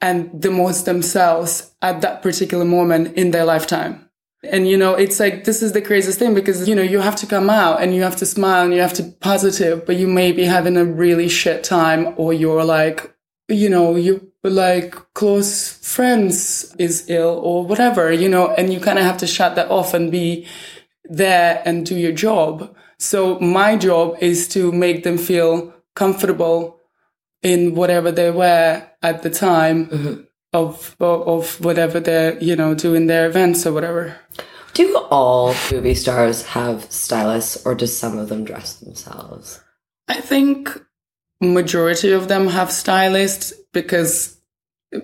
[0.00, 4.08] and the most themselves at that particular moment in their lifetime.
[4.44, 7.16] And, you know, it's like, this is the craziest thing because, you know, you have
[7.16, 10.06] to come out and you have to smile and you have to positive, but you
[10.06, 13.12] may be having a really shit time or you're like,
[13.48, 18.98] you know, you like close friends is ill or whatever, you know, and you kind
[18.98, 20.46] of have to shut that off and be
[21.04, 22.74] there and do your job.
[22.98, 26.77] So my job is to make them feel comfortable
[27.42, 30.22] in whatever they were at the time mm-hmm.
[30.52, 34.16] of, of whatever they're you know doing their events or whatever.
[34.74, 39.60] Do all movie stars have stylists, or does some of them dress themselves?
[40.06, 40.70] I think
[41.40, 44.38] majority of them have stylists because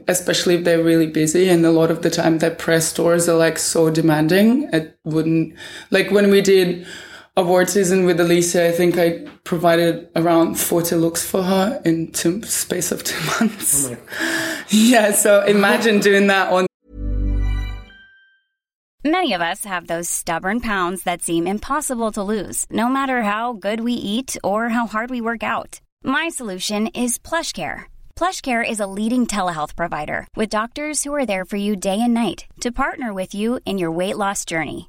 [0.09, 3.37] especially if they're really busy and a lot of the time their press tours are
[3.37, 5.55] like so demanding it wouldn't
[5.90, 6.87] like when we did
[7.37, 12.42] award season with Alicia, I think I provided around 40 looks for her in two,
[12.42, 13.90] space of two months.
[13.90, 13.97] Oh
[14.68, 16.66] yeah, so imagine doing that on.
[19.07, 23.53] Many of us have those stubborn pounds that seem impossible to lose, no matter how
[23.53, 25.81] good we eat or how hard we work out.
[26.03, 27.85] My solution is PlushCare.
[28.16, 32.14] PlushCare is a leading telehealth provider with doctors who are there for you day and
[32.14, 34.88] night to partner with you in your weight loss journey.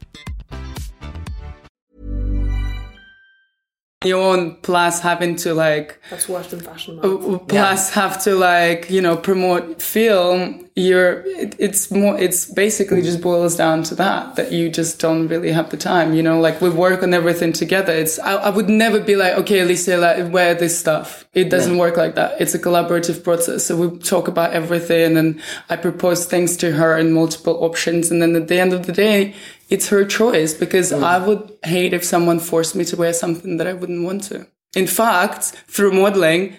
[4.03, 7.47] your own plus having to like That's worse than fashion month.
[7.47, 13.21] plus have to like you know promote film you're it, it's more it's basically just
[13.21, 16.39] boils down to that that you just don't really have the time you know?
[16.39, 17.93] Like we work on everything together.
[17.93, 21.27] It's i, I would never be like okay lisa like, wear this stuff.
[21.33, 22.41] It doesn't work like that.
[22.41, 23.65] It's a collaborative process.
[23.65, 28.19] So we talk about everything and i propose things to her and multiple options and
[28.21, 29.35] then at the end of the day
[29.71, 33.67] it's her choice because I would hate if someone forced me to wear something that
[33.67, 34.45] I wouldn't want to.
[34.75, 36.57] In fact, through modeling,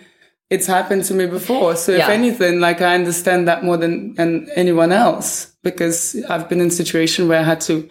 [0.49, 1.77] it's happened to me before.
[1.77, 6.61] So if anything, like I understand that more than, than anyone else because I've been
[6.61, 7.89] in a situation where I had to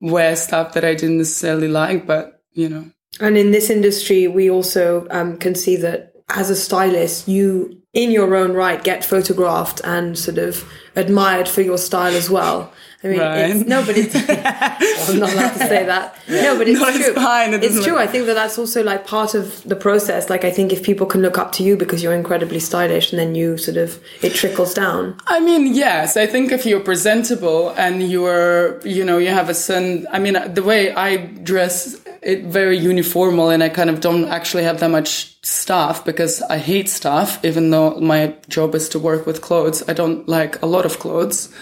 [0.00, 2.90] wear stuff that I didn't necessarily like, but you know.
[3.20, 8.10] And in this industry, we also um, can see that as a stylist, you, in
[8.10, 12.72] your own right, get photographed and sort of admired for your style as well.
[13.04, 13.50] I mean, Right.
[13.50, 14.14] it's, no, but it's,
[15.10, 16.16] I'm not allowed to say that.
[16.26, 17.12] No, but it's No, it's true.
[17.14, 17.52] fine.
[17.52, 17.98] It it's true.
[17.98, 20.30] I think that that's also like part of the process.
[20.30, 23.18] Like, I think if people can look up to you because you're incredibly stylish, and
[23.20, 25.16] then you sort of, it trickles down.
[25.26, 29.54] I mean, yes, I think if you're presentable and you're, you know, you have a
[29.54, 34.24] son, I mean, the way I dress, it very uniformal and I kind of don't
[34.26, 38.98] actually have that much stuff because I hate stuff, even though my job is to
[38.98, 39.82] work with clothes.
[39.88, 41.54] I don't like a lot of clothes.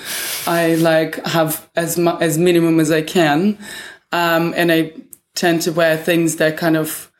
[0.46, 3.58] I like have as mu- as minimum as I can.
[4.12, 4.92] Um, and I
[5.34, 7.10] tend to wear things that kind of,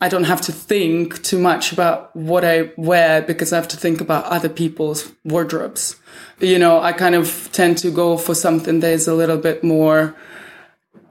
[0.00, 3.76] I don't have to think too much about what I wear because I have to
[3.76, 5.96] think about other people's wardrobes.
[6.40, 9.62] You know, I kind of tend to go for something that is a little bit
[9.62, 10.16] more,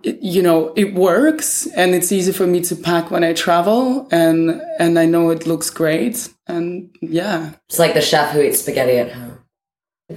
[0.04, 4.08] it- you know, it works and it's easy for me to pack when I travel
[4.12, 6.30] and, and I know it looks great.
[6.48, 9.40] And yeah, It's like the chef who eats spaghetti at home.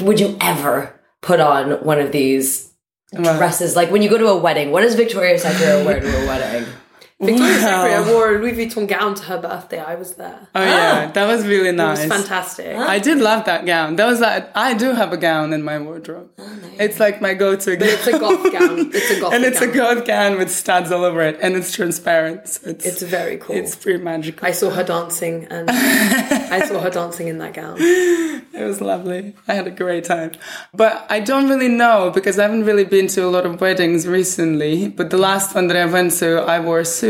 [0.00, 2.72] Would you ever put on one of these
[3.12, 3.74] dresses?
[3.74, 6.68] Like when you go to a wedding, what does Victoria Sekrier wear to a wedding?
[7.20, 7.84] Victoria's Wow.
[7.84, 9.78] Secret, I wore a Louis Vuitton gown to her birthday.
[9.78, 10.48] I was there.
[10.54, 12.00] Oh yeah, that was really nice.
[12.04, 12.76] It was fantastic.
[12.76, 13.96] I did love that gown.
[13.96, 16.30] That was like I do have a gown in my wardrobe.
[16.38, 17.88] Oh, it's like my go-to gown.
[17.90, 18.90] It's a goth gown.
[18.94, 19.68] It's a goth and it's gown.
[19.68, 22.48] a gold gown with studs all over it, and it's transparent.
[22.48, 23.54] So it's It's very cool.
[23.56, 24.46] it's pretty magical.
[24.46, 27.76] I saw her dancing, and I saw her dancing in that gown.
[27.80, 29.34] It was lovely.
[29.46, 30.32] I had a great time.
[30.74, 34.06] But I don't really know because I haven't really been to a lot of weddings
[34.06, 34.88] recently.
[34.88, 37.09] But the last one that I went to, I wore a suit,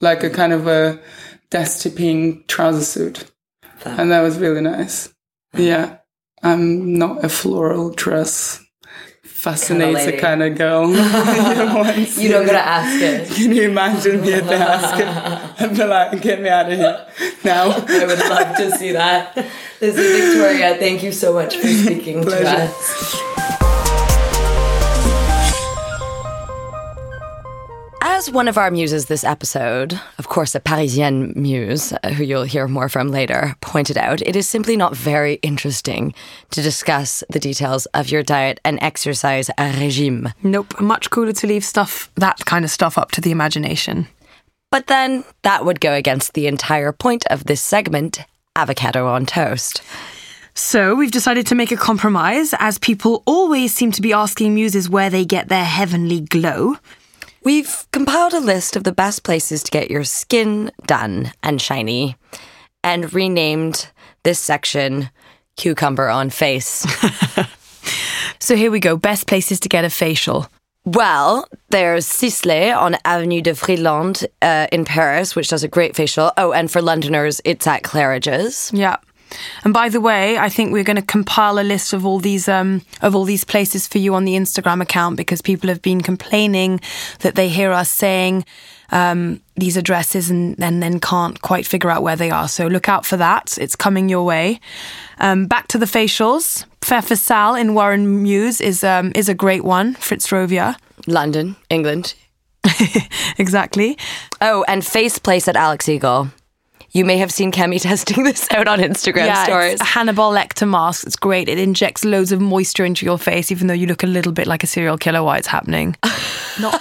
[0.00, 0.34] like a mm.
[0.34, 1.00] kind of a
[1.50, 3.30] dusty pink trouser suit.
[3.84, 5.12] And that was really nice.
[5.54, 5.98] Yeah.
[6.42, 8.60] I'm not a floral dress
[9.42, 10.18] fascinator lady.
[10.18, 10.88] kind of girl.
[10.90, 13.28] you, don't gotta ask it.
[13.34, 15.60] Can you imagine me at the house?
[15.60, 17.06] I'd be like, get me out of here
[17.44, 17.70] now.
[17.70, 19.34] I would love to see that.
[19.80, 20.76] This is Victoria.
[20.76, 23.61] Thank you so much for speaking to us.
[28.22, 32.44] As one of our muses this episode, of course, a Parisienne muse, uh, who you'll
[32.44, 36.14] hear more from later, pointed out, it is simply not very interesting
[36.52, 40.28] to discuss the details of your diet and exercise regime.
[40.44, 44.06] Nope, much cooler to leave stuff, that kind of stuff, up to the imagination.
[44.70, 48.20] But then that would go against the entire point of this segment
[48.54, 49.82] avocado on toast.
[50.54, 54.88] So we've decided to make a compromise, as people always seem to be asking muses
[54.88, 56.76] where they get their heavenly glow.
[57.44, 62.16] We've compiled a list of the best places to get your skin done and shiny
[62.84, 63.88] and renamed
[64.22, 65.10] this section
[65.56, 66.86] Cucumber on Face.
[68.42, 70.48] So here we go best places to get a facial.
[70.84, 76.32] well, there's Sisley on Avenue de Friedland uh, in Paris, which does a great facial.
[76.36, 78.72] Oh, and for Londoners, it's at Claridge's.
[78.74, 78.96] Yeah.
[79.64, 82.48] And by the way, I think we're going to compile a list of all these
[82.48, 86.00] um, of all these places for you on the Instagram account because people have been
[86.00, 86.80] complaining
[87.20, 88.44] that they hear us saying
[88.90, 92.46] um, these addresses and, and then can't quite figure out where they are.
[92.46, 93.58] So look out for that.
[93.58, 94.60] It's coming your way.
[95.18, 96.64] Um, back to the facials.
[96.80, 99.94] Pfeffersal in Warren Mews is um, is a great one.
[99.94, 100.76] Fitzrovia.
[101.06, 102.14] London, England.
[103.38, 103.98] exactly.
[104.40, 106.30] Oh, and Face Place at Alex Eagle.
[106.92, 109.74] You may have seen Kemi testing this out on Instagram yeah, stories.
[109.74, 111.06] it's a Hannibal Lecter mask.
[111.06, 111.48] It's great.
[111.48, 114.46] It injects loads of moisture into your face, even though you look a little bit
[114.46, 115.96] like a serial killer while it's happening.
[116.60, 116.80] Not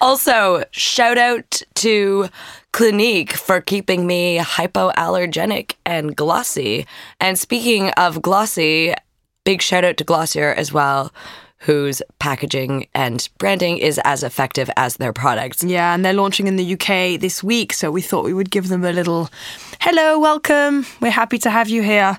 [0.00, 2.28] Also, shout out to
[2.72, 6.86] Clinique for keeping me hypoallergenic and glossy.
[7.20, 8.94] And speaking of glossy,
[9.44, 11.12] big shout out to Glossier as well,
[11.60, 15.64] whose packaging and branding is as effective as their products.
[15.64, 18.68] yeah, and they're launching in the UK this week, so we thought we would give
[18.68, 19.28] them a little
[19.80, 20.86] hello, welcome.
[21.00, 22.18] We're happy to have you here.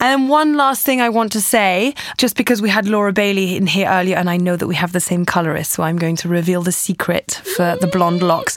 [0.00, 3.56] And then one last thing I want to say, just because we had Laura Bailey
[3.56, 6.16] in here earlier, and I know that we have the same colorist, so I'm going
[6.16, 8.56] to reveal the secret for the blonde locks.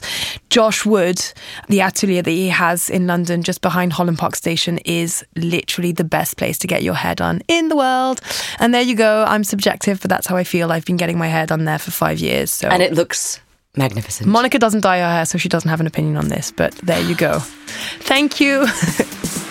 [0.50, 1.24] Josh Wood,
[1.68, 6.04] the atelier that he has in London, just behind Holland Park Station, is literally the
[6.04, 8.20] best place to get your hair done in the world.
[8.58, 9.24] And there you go.
[9.26, 10.72] I'm subjective, but that's how I feel.
[10.72, 12.50] I've been getting my hair done there for five years.
[12.50, 13.40] So And it looks
[13.76, 14.28] magnificent.
[14.28, 17.00] Monica doesn't dye her hair, so she doesn't have an opinion on this, but there
[17.00, 17.38] you go.
[18.00, 18.66] Thank you.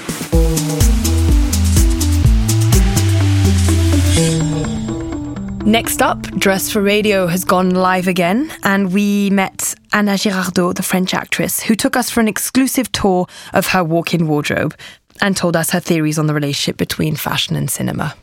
[5.69, 10.81] Next up, Dress for Radio has gone live again, and we met Ana Girardot, the
[10.81, 14.75] French actress, who took us for an exclusive tour of her walk in wardrobe
[15.21, 18.15] and told us her theories on the relationship between fashion and cinema.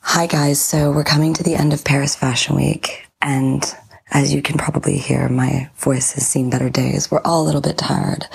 [0.00, 0.62] Hi, guys.
[0.62, 3.06] So we're coming to the end of Paris Fashion Week.
[3.20, 3.62] And
[4.10, 7.10] as you can probably hear, my voice has seen better days.
[7.10, 8.26] We're all a little bit tired.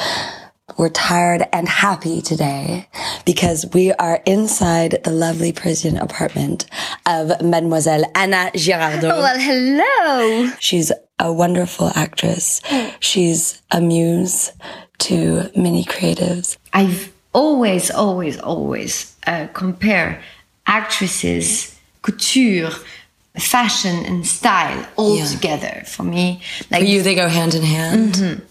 [0.77, 2.87] We're tired and happy today
[3.25, 6.65] because we are inside the lovely Parisian apartment
[7.05, 9.03] of Mademoiselle Ana Girardot.
[9.09, 10.51] Well, hello.
[10.59, 12.61] She's a wonderful actress.
[12.99, 14.51] She's a muse
[14.99, 16.57] to many creatives.
[16.73, 20.21] I've always, always, always uh, compare
[20.65, 22.71] actresses, couture,
[23.37, 25.25] fashion, and style all Yeah.
[25.25, 25.83] together.
[25.85, 26.41] For me,
[26.71, 28.13] like For you, they go hand in hand.
[28.15, 28.41] Mhm.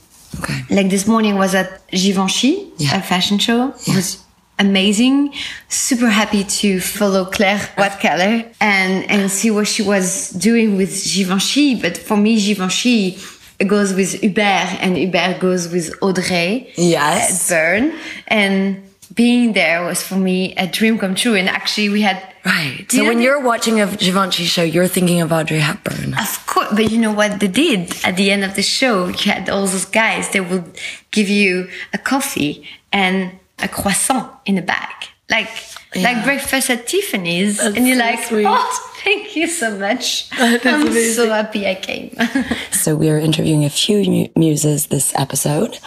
[0.41, 0.63] Okay.
[0.71, 3.75] like this morning was at Givenchy, a fashion show.
[3.87, 4.23] It was
[4.59, 5.33] amazing.
[5.69, 11.81] Super happy to follow Claire Watkeller and and see what she was doing with Givenchy.
[11.81, 13.19] But for me, Givenchy
[13.67, 16.73] goes with Hubert, and Hubert goes with Audrey.
[16.77, 17.49] Yes.
[17.49, 17.93] Hepburn,
[18.29, 18.88] and
[19.19, 21.35] being there was for me a dream come true.
[21.35, 22.87] And actually, we had Right.
[22.89, 26.15] So when you're watching a Givenchy show, you're thinking of Audrey Hepburn.
[26.15, 29.09] Of course, but you know what they did at the end of the show?
[29.09, 30.31] You had all those guys.
[30.31, 30.65] They would
[31.11, 34.95] give you a coffee and a croissant in a bag,
[35.29, 35.51] like
[35.97, 38.47] like breakfast at Tiffany's, and you're so like, sweet.
[38.49, 40.29] oh, thank you so much.
[40.33, 41.15] I'm amazing.
[41.15, 42.17] so happy I came.
[42.73, 45.79] So we are interviewing a few mu- muses this episode,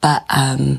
[0.00, 0.78] but um,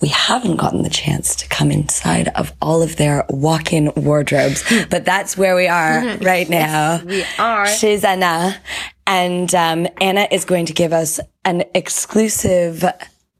[0.00, 4.62] we haven't gotten the chance to come inside of all of their walk-in wardrobes.
[4.90, 7.02] But that's where we are right now.
[7.04, 7.66] we are.
[7.66, 8.60] She's Ana,
[9.06, 12.84] and um, Ana is going to give us an exclusive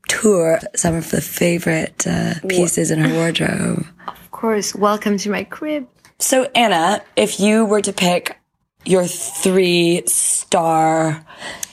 [0.08, 3.86] tour, some of the favorite uh, pieces in her wardrobe.
[4.08, 5.86] of course, welcome to my crib.
[6.18, 8.38] So, Ana, if you were to pick
[8.86, 11.22] your three star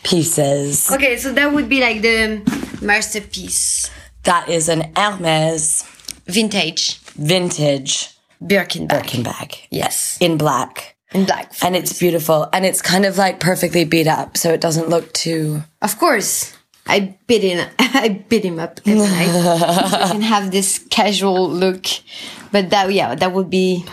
[0.03, 2.41] pieces, Okay, so that would be like the
[2.81, 3.89] masterpiece,
[4.23, 5.83] that is an Hermes
[6.27, 8.09] vintage vintage
[8.41, 9.03] Birkin bag.
[9.03, 10.95] Birkin bag Yes, in black.
[11.13, 11.53] in black.
[11.61, 12.49] And it's beautiful.
[12.51, 15.63] And it's kind of like perfectly beat up, so it doesn't look too.
[15.81, 16.53] Of course,
[16.87, 17.65] I beat him.
[17.79, 19.27] I beat him up every night.
[19.29, 21.85] so can have this casual look,
[22.51, 23.85] but that yeah, that would be.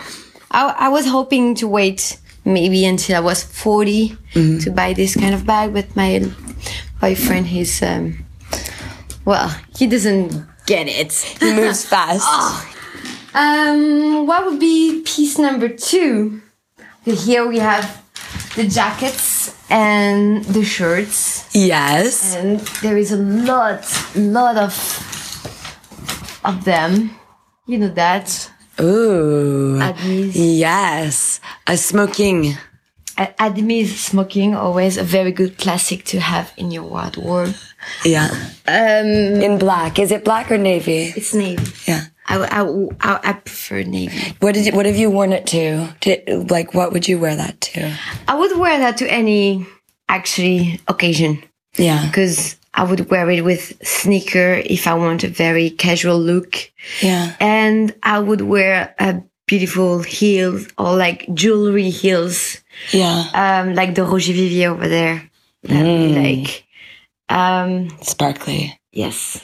[0.51, 5.33] I, I was hoping to wait maybe until I was 40 to buy this kind
[5.33, 6.19] of bag, but my
[6.99, 8.25] boyfriend, he's um,
[9.25, 11.13] well, he doesn't get it.
[11.39, 12.27] He moves fast.
[13.33, 16.41] Um, what would be piece number two?
[17.05, 18.03] Here we have
[18.55, 22.35] the jackets and the shirts Yes.
[22.35, 24.73] and there is a lot lot of
[26.43, 27.11] of them
[27.65, 28.51] you know that
[28.81, 29.77] Ooh.
[29.79, 30.31] Admis.
[30.35, 31.39] Yes.
[31.67, 32.55] A smoking.
[33.17, 37.53] Admis smoking always a very good classic to have in your wardrobe
[38.05, 38.29] Yeah.
[38.67, 39.07] um
[39.41, 39.99] In black.
[39.99, 41.13] Is it black or navy?
[41.15, 42.05] it's navy Yeah.
[42.27, 42.61] I, I,
[43.01, 45.87] I, I prefer navy What did you, what have you worn it to?
[46.01, 46.45] to?
[46.49, 47.93] Like, what would you wear that to?
[48.27, 49.65] I would wear that to any
[50.07, 51.43] actually occasion
[51.77, 52.05] Yeah.
[52.05, 56.71] because I would wear it with sneaker if I want a very casual look
[57.01, 57.35] Yeah.
[57.39, 62.61] and I would wear a beautiful heels or like jewelry heels
[62.93, 63.25] Yeah.
[63.33, 65.29] um, like the Roger Vivier over there.
[65.63, 66.63] That would be like,
[67.31, 68.79] um, Sparkly.
[68.91, 69.41] yes,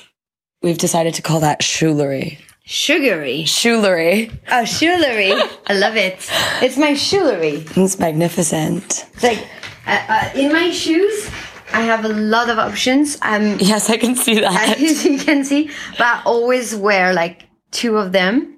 [0.61, 2.39] We've decided to call that shoelery.
[2.65, 3.43] sugary.
[3.45, 4.31] Shoelery.
[4.51, 5.31] Oh, shoelery.
[5.67, 6.17] I love it.
[6.61, 7.63] It's my shoelery.
[7.77, 9.05] It's magnificent.
[9.13, 9.39] It's like
[9.85, 11.29] uh, uh, in my shoes,
[11.73, 13.17] I have a lot of options.
[13.21, 14.77] I'm, Yes, I can see that.
[14.79, 18.55] as you can see, but I always wear like two of them.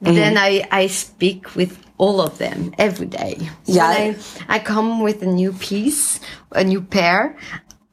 [0.00, 3.38] Then I, I speak with all of them every day.
[3.66, 3.84] Yeah.
[3.86, 4.16] I,
[4.48, 6.18] I come with a new piece,
[6.50, 7.36] a new pair.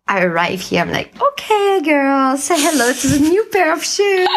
[0.09, 0.81] I arrive here.
[0.81, 4.27] I'm like, okay, girl, say hello to the new pair of shoes.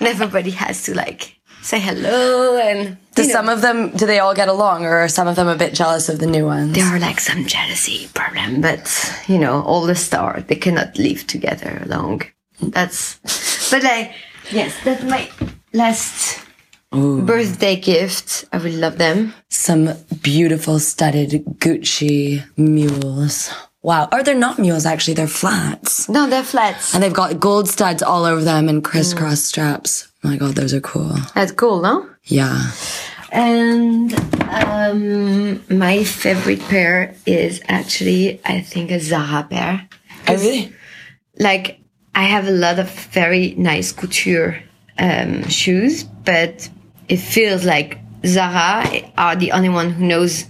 [0.00, 4.18] and everybody has to like say hello and Do know, some of them, do they
[4.18, 6.74] all get along or are some of them a bit jealous of the new ones?
[6.74, 8.82] there are like some jealousy problem, but
[9.28, 12.22] you know, all the stars they cannot live together long.
[12.60, 13.20] That's
[13.70, 14.12] but like
[14.50, 15.30] yes, that's my
[15.72, 16.44] last
[16.90, 18.46] Birthday gift.
[18.50, 19.34] I would love them.
[19.50, 19.90] Some
[20.22, 23.50] beautiful studded Gucci mules.
[23.82, 24.08] Wow.
[24.10, 25.14] Or they're not mules, actually.
[25.14, 26.08] They're flats.
[26.08, 26.94] No, they're flats.
[26.94, 30.08] And they've got gold studs all over them and crisscross straps.
[30.24, 31.14] Oh my God, those are cool.
[31.34, 32.08] That's cool, no?
[32.24, 32.70] Yeah.
[33.30, 34.12] And
[34.48, 39.88] um, my favorite pair is actually, I think, a Zara pair.
[40.26, 40.72] Oh, really?
[41.38, 41.80] Like,
[42.14, 44.60] I have a lot of very nice couture
[44.98, 46.68] um, shoes, but
[47.08, 50.44] it feels like Zara are the only one who knows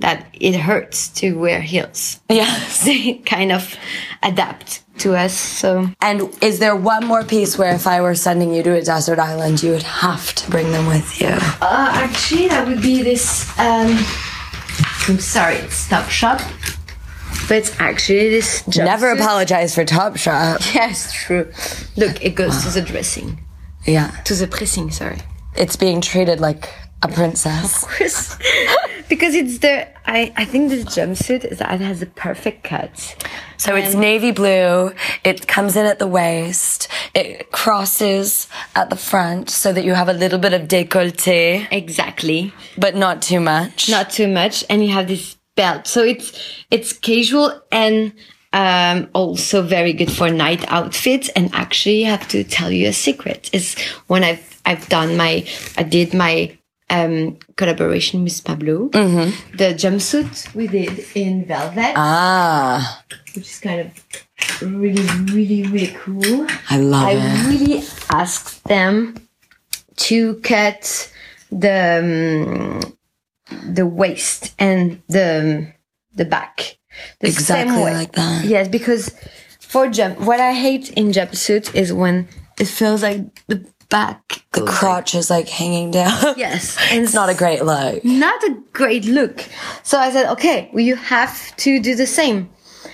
[0.00, 2.20] that it hurts to wear heels.
[2.28, 2.84] Yes.
[2.84, 3.76] They kind of
[4.22, 5.32] adapt to us.
[5.34, 8.82] So, And is there one more piece where if I were sending you to a
[8.82, 11.28] desert island, you would have to bring them with you?
[11.28, 13.48] uh, actually, that would be this.
[13.58, 13.96] Um,
[15.08, 16.38] I'm sorry, it's Topshop,
[17.48, 18.66] but it's actually this.
[18.76, 20.74] Never apologize for Topshop.
[20.74, 21.50] Yes, true.
[21.96, 23.40] Look, it goes to the dressing,
[23.86, 24.10] Yeah.
[24.24, 24.90] to the pressing.
[24.90, 25.18] Sorry.
[25.56, 26.68] It's being treated like
[27.02, 27.84] a princess.
[27.84, 28.36] course.
[29.08, 33.16] because it's the I, I think this jumpsuit is it has a perfect cut.
[33.56, 34.92] So it's navy blue.
[35.22, 36.88] It comes in at the waist.
[37.14, 42.52] It crosses at the front so that you have a little bit of décolleté, Exactly.
[42.78, 43.88] but not too much.
[43.90, 44.64] Not too much.
[44.70, 45.86] And you have this belt.
[45.86, 46.32] So it's
[46.70, 48.12] it's casual and
[48.52, 51.28] um, also very good for night outfits.
[51.30, 53.50] And actually I have to tell you a secret.
[53.52, 53.76] Is
[54.06, 55.46] when I've I've done my
[55.76, 56.56] I did my
[56.90, 58.88] um, collaboration with Pablo.
[58.90, 63.02] The jumpsuit we did in velvet, Ah,
[63.34, 66.46] which is kind of really, really, really cool.
[66.68, 67.20] I love I it.
[67.20, 69.14] I really asked them
[69.96, 71.12] to cut
[71.50, 75.72] the um, the waist and the
[76.14, 76.76] the back
[77.20, 77.94] the Exactly same way.
[77.94, 78.44] like that.
[78.44, 79.14] Yes, because
[79.60, 82.28] for jump, what I hate in jumpsuit is when
[82.58, 86.34] it feels like the back, The goes like- crotch is like hanging down.
[86.36, 88.04] yes, and It's not a great look.
[88.04, 89.44] not a great look.
[89.82, 92.48] So I said, okay, well, you have to do the same.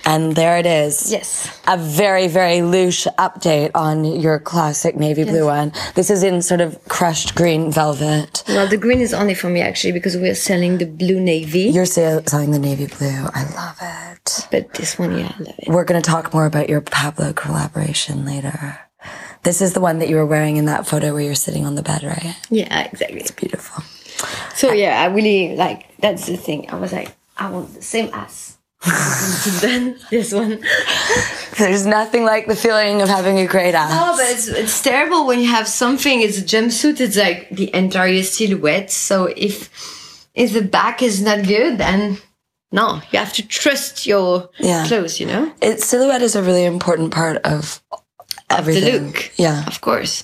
[0.05, 1.11] And there it is.
[1.11, 1.49] Yes.
[1.67, 5.73] A very, very loose update on your classic navy blue one.
[5.95, 8.43] This is in sort of crushed green velvet.
[8.47, 11.69] Well, the green is only for me actually because we're selling the blue navy.
[11.71, 13.27] You're sell- selling the navy blue.
[13.33, 14.47] I love it.
[14.51, 15.67] but this one, yeah, I love it.
[15.67, 18.79] We're going to talk more about your Pablo collaboration later.
[19.43, 21.75] This is the one that you were wearing in that photo where you're sitting on
[21.75, 22.35] the bed, right?
[22.49, 23.19] Yeah, exactly.
[23.21, 23.83] It's Beautiful.
[24.55, 26.69] So yeah, I really like that's the thing.
[26.71, 28.57] I was like, I want the same ass.
[29.61, 30.59] then this one.
[31.57, 33.91] There's nothing like the feeling of having a great ass.
[33.91, 36.21] No, but it's it's terrible when you have something.
[36.21, 36.99] It's a jumpsuit.
[36.99, 38.91] It's like the entire silhouette.
[38.91, 39.69] So if
[40.33, 42.17] if the back is not good, then
[42.71, 44.85] no, you have to trust your Yeah.
[44.87, 45.19] clothes.
[45.19, 47.81] You know, It, silhouette is a really important part of
[48.49, 49.07] everything.
[49.07, 49.31] look.
[49.37, 49.65] Yeah.
[49.67, 50.23] of course,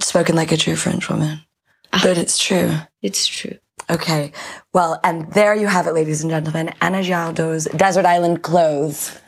[0.00, 1.40] Spoken like a true French woman.
[1.92, 2.00] Ah.
[2.02, 2.74] But it's true.
[3.02, 3.58] it's true.
[3.90, 4.32] Okay.
[4.74, 6.72] Well, and there you have it, ladies and gentlemen.
[6.82, 9.18] Ana Girardot's Desert Island clothes.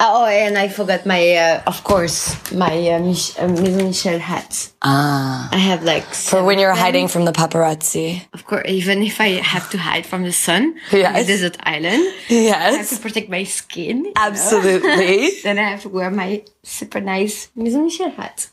[0.00, 4.68] Oh, and I forgot my, uh, of course, my uh, Mich- uh, Maison Michel hat.
[4.82, 5.48] Ah.
[5.52, 8.22] I have like For when you're hiding from the paparazzi.
[8.34, 11.08] Of course, even if I have to hide from the sun Yes.
[11.08, 12.74] on a desert island, Yes.
[12.74, 14.12] I have to protect my skin.
[14.16, 15.30] Absolutely.
[15.44, 18.48] then I have to wear my super nice Maison Michel hat.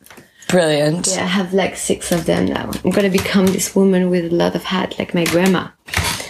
[0.50, 1.08] Brilliant.
[1.08, 2.72] Yeah, I have like six of them now.
[2.84, 5.70] I'm gonna become this woman with a lot of hat, like my grandma.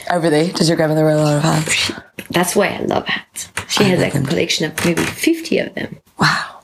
[0.10, 0.52] Oh, really?
[0.52, 1.92] Does your grandmother wear a lot of hats?
[2.30, 3.50] That's why I love hats.
[3.68, 6.00] She has like a collection of maybe 50 of them.
[6.20, 6.62] Wow.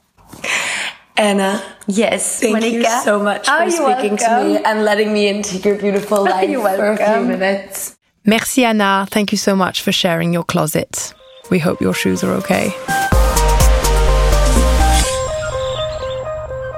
[1.18, 5.58] Ana, Yes, thank you so much for you're speaking to me and letting me into
[5.58, 7.97] your beautiful life You're for a few minutes.
[8.26, 9.06] Merci, Ana.
[9.10, 11.14] Thank you so much for sharing your closet.
[11.51, 12.74] We hope your shoes are okay.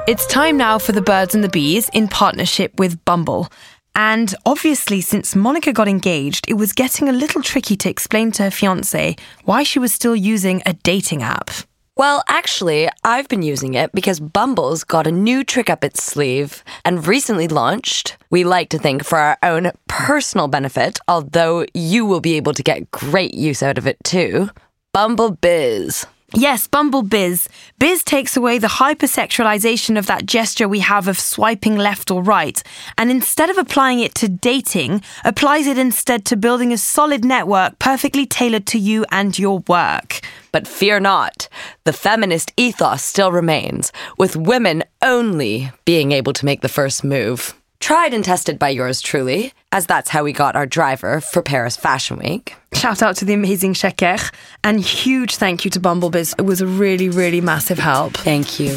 [0.08, 3.52] It's time now for the birds and the bees in partnership with Bumble.
[3.96, 8.44] And obviously, since Monica got engaged, it was getting a little tricky to explain to
[8.44, 11.50] her fiance why she was still using a dating app.
[11.98, 16.64] Well, actually, I've been using it because Bumble's got a new trick up its sleeve
[16.84, 18.16] and recently launched.
[18.30, 22.62] We like to think for our own personal benefit, although you will be able to
[22.62, 24.52] get great use out of it too.
[24.94, 26.06] Bumble Biz.
[26.38, 27.48] Yes, Bumble Biz.
[27.80, 32.62] Biz takes away the hypersexualization of that gesture we have of swiping left or right,
[32.98, 37.80] and instead of applying it to dating, applies it instead to building a solid network
[37.80, 40.20] perfectly tailored to you and your work.
[40.52, 41.48] But fear not,
[41.86, 47.56] the feminist ethos still remains, with women only being able to make the first move.
[47.86, 51.78] Tried and tested by yours truly, as that's how we got our driver for Paris
[51.78, 52.56] Fashion Week.
[52.74, 54.34] Shout out to the amazing Sheker,
[54.64, 56.34] and huge thank you to Bumble Biz.
[56.40, 58.18] It was a really, really massive help.
[58.18, 58.72] Thank you.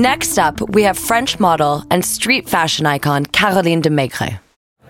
[0.00, 4.38] Next up, we have French model and street fashion icon Caroline de Maigret.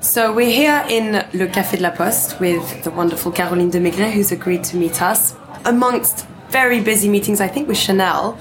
[0.00, 4.12] So we're here in Le Café de la Poste with the wonderful Caroline de Maigret,
[4.12, 5.34] who's agreed to meet us
[5.64, 8.32] amongst very busy meetings, I think, with Chanel,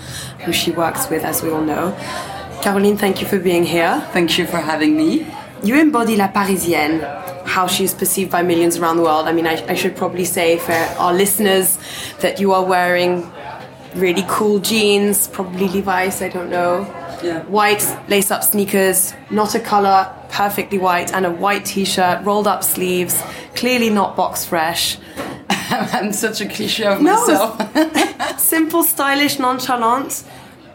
[0.45, 1.95] who she works with, as we all know.
[2.61, 4.01] Caroline, thank you for being here.
[4.11, 5.25] Thank you for having me.
[5.63, 6.99] You embody La Parisienne,
[7.45, 9.27] how she is perceived by millions around the world.
[9.27, 11.77] I mean, I, I should probably say for our listeners
[12.21, 13.31] that you are wearing
[13.95, 16.81] really cool jeans, probably Levi's, I don't know.
[17.23, 17.43] Yeah.
[17.43, 22.47] White lace up sneakers, not a color, perfectly white, and a white t shirt, rolled
[22.47, 23.21] up sleeves,
[23.55, 24.97] clearly not box fresh.
[25.93, 28.39] I'm such a cliche of myself.
[28.39, 30.23] Simple, stylish, nonchalant.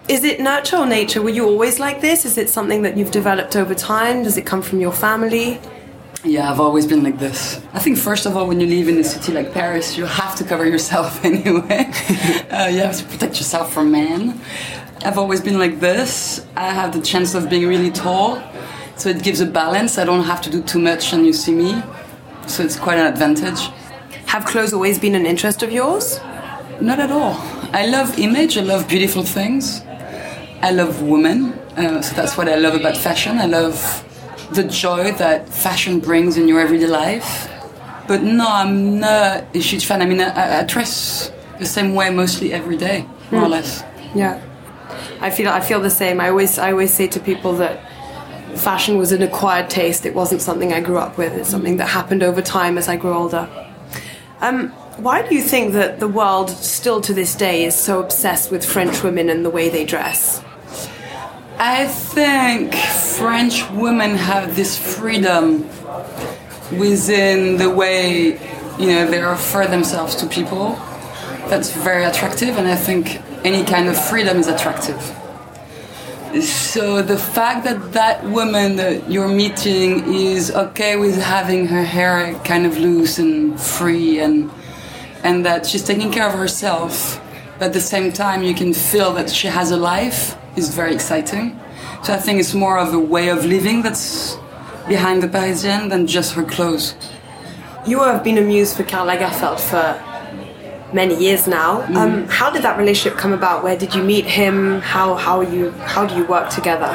[0.06, 1.22] Is it nurture or nature?
[1.22, 2.24] Were you always like this?
[2.24, 4.22] Is it something that you've developed over time?
[4.22, 5.58] Does it come from your family?
[6.22, 7.60] Yeah, I've always been like this.
[7.72, 10.36] I think, first of all, when you live in a city like Paris, you have
[10.36, 11.90] to cover yourself anyway.
[12.50, 14.40] uh, you have to protect yourself from men.
[15.04, 16.46] I've always been like this.
[16.56, 18.42] I have the chance of being really tall,
[18.96, 19.98] so it gives a balance.
[19.98, 21.82] I don't have to do too much and you see me,
[22.46, 23.68] so it's quite an advantage.
[24.34, 26.18] Have clothes always been an interest of yours?
[26.80, 27.36] Not at all.
[27.72, 29.80] I love image, I love beautiful things.
[30.60, 33.38] I love women, uh, so that's what I love about fashion.
[33.38, 33.78] I love
[34.50, 37.48] the joy that fashion brings in your everyday life.
[38.08, 40.02] But no, I'm not a huge fan.
[40.02, 41.30] I mean, I, I dress
[41.60, 43.84] the same way mostly every day, more or less.
[44.16, 44.42] Yeah,
[45.20, 46.20] I feel I feel the same.
[46.20, 47.88] I always I always say to people that
[48.56, 50.04] fashion was an acquired taste.
[50.04, 51.34] It wasn't something I grew up with.
[51.34, 53.48] It's something that happened over time as I grew older.
[54.44, 54.68] Um,
[54.98, 58.62] why do you think that the world still to this day is so obsessed with
[58.62, 60.44] French women and the way they dress?
[61.56, 65.66] I think French women have this freedom
[66.78, 68.38] within the way
[68.78, 70.72] you know they offer themselves to people
[71.48, 75.00] that's very attractive and I think any kind of freedom is attractive.
[76.42, 82.34] So the fact that that woman that you're meeting is okay with having her hair
[82.44, 84.50] kind of loose and free and
[85.22, 87.20] and that she's taking care of herself,
[87.58, 90.92] but at the same time you can feel that she has a life is very
[90.92, 91.58] exciting.
[92.02, 94.36] So I think it's more of a way of living that's
[94.88, 96.94] behind the Parisienne than just her clothes.
[97.86, 100.13] You have been a muse for Karl Lagerfeld for
[100.94, 101.82] many years now.
[101.98, 103.64] Um, how did that relationship come about?
[103.64, 104.80] Where did you meet him?
[104.80, 106.92] How how you how do you work together?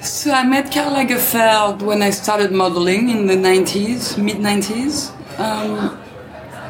[0.00, 5.10] So I met Karl Lagerfeld when I started modeling in the 90s, mid 90s.
[5.38, 5.98] Um,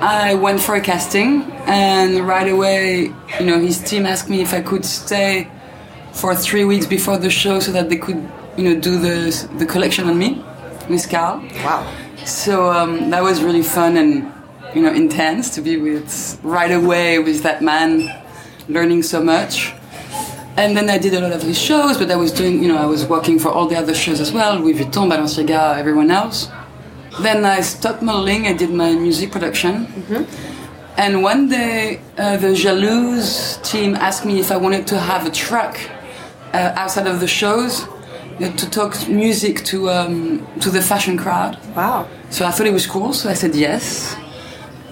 [0.00, 4.52] I went for a casting, and right away, you know, his team asked me if
[4.52, 5.48] I could stay
[6.12, 8.20] for three weeks before the show so that they could,
[8.56, 9.16] you know, do the
[9.58, 10.44] the collection on me
[10.88, 11.42] with Karl.
[11.64, 11.92] Wow.
[12.24, 14.32] So um, that was really fun and
[14.74, 18.22] you know intense to be with right away with that man,
[18.68, 19.72] learning so much.
[20.56, 22.78] And then I did a lot of his shows, but I was doing, you know,
[22.78, 26.48] I was working for all the other shows as well, Louis Vuitton, Balenciaga, everyone else.
[27.20, 28.46] Then I stopped modeling.
[28.46, 29.86] I did my music production.
[30.96, 35.30] And one day, uh, the Jalouse team asked me if I wanted to have a
[35.30, 35.76] truck
[36.52, 37.82] uh, outside of the shows
[38.40, 41.58] uh, to talk music to um, to the fashion crowd.
[41.74, 42.08] Wow.
[42.30, 44.16] So I thought it was cool, so I said yes.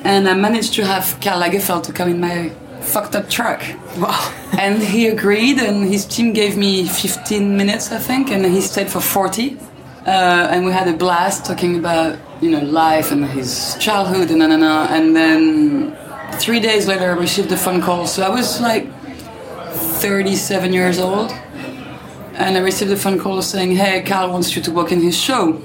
[0.05, 2.51] And I managed to have Karl Lagerfeld to come in my
[2.81, 3.63] fucked up truck.
[3.97, 4.35] Wow.
[4.59, 8.91] And he agreed, and his team gave me 15 minutes, I think, and he stayed
[8.91, 9.59] for 40.
[10.05, 14.41] Uh, and we had a blast talking about, you know, life and his childhood and
[14.41, 14.87] na na na.
[14.91, 15.97] And then
[16.41, 18.07] three days later, I received a phone call.
[18.07, 18.93] So I was like
[20.03, 21.31] 37 years old,
[22.35, 25.17] and I received a phone call saying, "Hey, Karl wants you to work in his
[25.17, 25.63] show.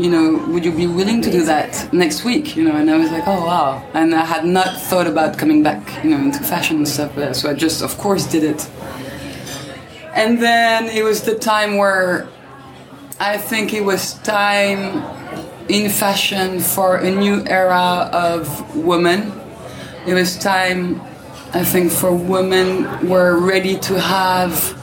[0.00, 2.96] You know, would you be willing to do that next week?" You know, and I
[2.96, 6.42] was like, "Oh wow!" And I had not thought about coming back, you know, into
[6.42, 7.10] fashion and stuff.
[7.14, 8.60] But, so I just, of course, did it.
[10.14, 12.26] And then it was the time where
[13.20, 15.04] I think it was time
[15.68, 19.32] in fashion for a new era of women.
[20.06, 21.00] It was time,
[21.52, 24.79] I think, for women were ready to have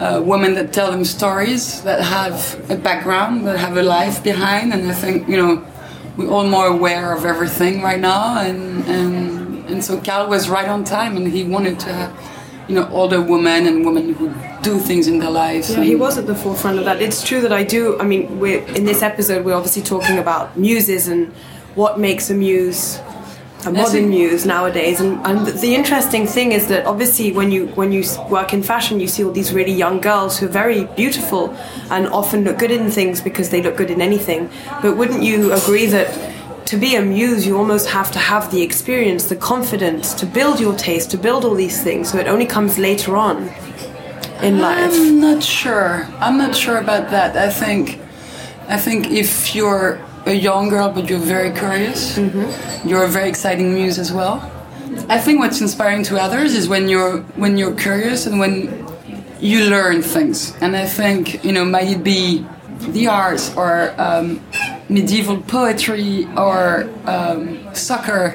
[0.00, 4.72] uh, women that tell them stories, that have a background, that have a life behind.
[4.72, 5.64] And I think, you know,
[6.16, 8.40] we're all more aware of everything right now.
[8.40, 12.12] And, and, and so Karl was right on time and he wanted to have,
[12.66, 14.32] you know, older women and women who
[14.62, 15.70] do things in their lives.
[15.70, 17.02] Yeah, he was at the forefront of that.
[17.02, 17.98] It's true that I do.
[17.98, 19.44] I mean, we're in this episode.
[19.44, 21.32] We're obviously talking about muses and
[21.74, 23.00] what makes a muse
[23.64, 25.00] modern muse nowadays.
[25.00, 29.00] And, and the interesting thing is that obviously when you when you work in fashion,
[29.00, 31.54] you see all these really young girls who are very beautiful
[31.90, 34.48] and often look good in things because they look good in anything.
[34.82, 36.08] But wouldn't you agree that?
[36.66, 40.60] To be a muse, you almost have to have the experience, the confidence to build
[40.60, 42.12] your taste, to build all these things.
[42.12, 43.50] So it only comes later on.
[44.42, 44.92] in life?
[44.92, 46.06] I'm not sure.
[46.18, 47.36] I'm not sure about that.
[47.36, 47.98] I think,
[48.68, 50.00] I think if you're
[50.30, 52.16] a young girl but you're very curious,
[52.84, 54.40] you're a very exciting muse as well.
[55.08, 58.86] I think what's inspiring to others is when you're when you're curious and when
[59.40, 60.54] you learn things.
[60.60, 62.46] And I think you know might it be
[62.80, 64.40] the arts or um,
[64.88, 68.30] medieval poetry or um, soccer,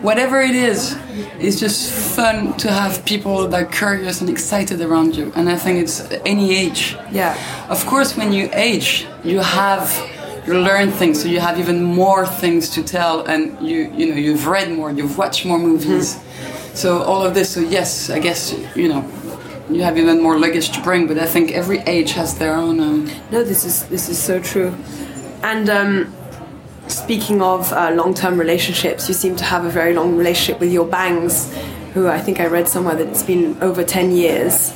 [0.00, 0.96] whatever it is,
[1.38, 5.32] it's just fun to have people that are curious and excited around you.
[5.36, 6.96] And I think it's any age.
[7.10, 7.36] Yeah.
[7.68, 9.88] Of course, when you age, you have
[10.46, 14.46] learn things, so you have even more things to tell, and you you know you've
[14.46, 16.18] read more, you've watched more movies.
[16.74, 17.50] So all of this.
[17.54, 19.04] So yes, I guess you know
[19.70, 21.06] you have even more luggage to bring.
[21.06, 22.80] But I think every age has their own.
[22.80, 24.74] Um, No, this is this is so true.
[25.42, 26.14] And um,
[26.88, 30.86] speaking of uh, long-term relationships, you seem to have a very long relationship with your
[30.86, 31.52] bangs,
[31.94, 34.72] who I think I read somewhere that it's been over ten years.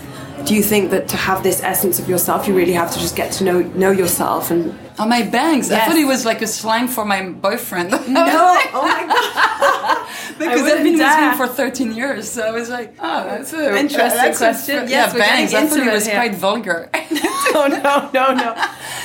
[0.46, 3.16] Do you think that to have this essence of yourself, you really have to just
[3.16, 5.70] get to know know yourself and Oh, my bangs!
[5.70, 7.90] I thought it was like a slang for my boyfriend.
[8.08, 8.24] no?
[8.72, 10.08] oh my god!
[10.38, 11.30] because I've been dare.
[11.30, 14.88] him for 13 years, so I was like, oh, that's an Interesting that's a- question.
[14.88, 15.54] Yes, yeah, bangs.
[15.54, 16.14] I thought it was here.
[16.14, 16.90] quite vulgar.
[17.54, 18.54] oh no, no, no!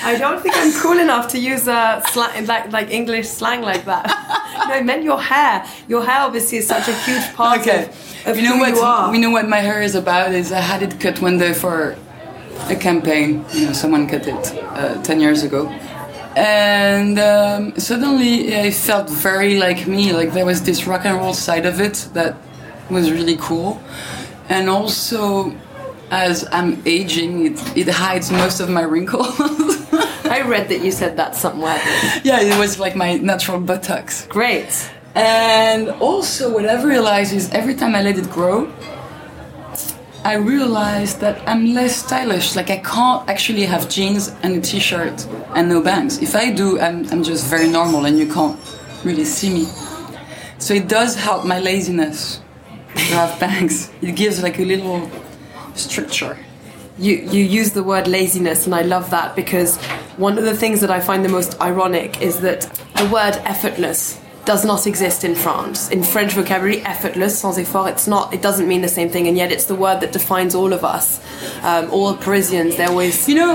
[0.04, 3.86] I don't think I'm cool enough to use uh, slang, like like English slang like
[3.86, 4.06] that.
[4.68, 5.66] no, I meant your hair.
[5.88, 7.86] Your hair obviously is such a huge part okay.
[7.86, 8.74] of, of you know what?
[8.74, 9.12] you are.
[9.12, 10.34] We know what my hair is about.
[10.34, 11.96] Is I had it cut one day for
[12.70, 13.46] a campaign.
[13.54, 15.68] You know, someone cut it uh, 10 years ago.
[16.36, 20.14] And um, suddenly I felt very like me.
[20.14, 22.36] Like there was this rock and roll side of it that
[22.90, 23.82] was really cool.
[24.50, 25.56] And also,
[26.10, 29.40] as I'm aging, it, it hides most of my wrinkles.
[30.26, 31.80] I read that you said that somewhere.
[32.24, 34.28] yeah, it was like my natural Botox.
[34.30, 34.90] Great.
[35.16, 38.72] And also, what I've realized is every time I let it grow,
[40.24, 42.56] I realize that I'm less stylish.
[42.56, 46.22] Like I can't actually have jeans and a t-shirt and no bangs.
[46.22, 48.60] If I do, I'm, I'm just very normal and you can't
[49.04, 49.66] really see me.
[50.60, 52.40] So it does help my laziness
[52.94, 53.90] to have bangs.
[54.02, 55.10] It gives like a little
[55.74, 56.38] structure.
[57.00, 59.78] You you use the word laziness, and I love that because
[60.18, 62.62] one of the things that I find the most ironic is that
[62.96, 64.20] the word effortless
[64.52, 65.90] does not exist in France.
[65.92, 68.34] In French vocabulary, effortless, sans effort, it's not.
[68.34, 70.84] It doesn't mean the same thing, and yet it's the word that defines all of
[70.84, 71.06] us.
[71.64, 73.30] Um, all Parisians, they always.
[73.30, 73.54] You know,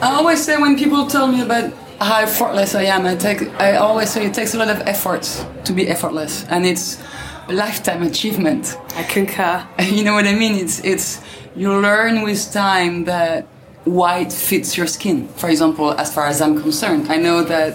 [0.00, 3.68] I always say when people tell me about how effortless I am, I take I
[3.88, 5.24] always say it takes a lot of effort
[5.64, 7.02] to be effortless, and it's
[7.48, 8.78] a lifetime achievement.
[8.94, 9.66] I concur.
[9.96, 10.54] You know what I mean?
[10.64, 11.20] It's it's
[11.56, 13.44] you learn with time that
[14.02, 15.26] white fits your skin.
[15.40, 17.74] For example, as far as I'm concerned, I know that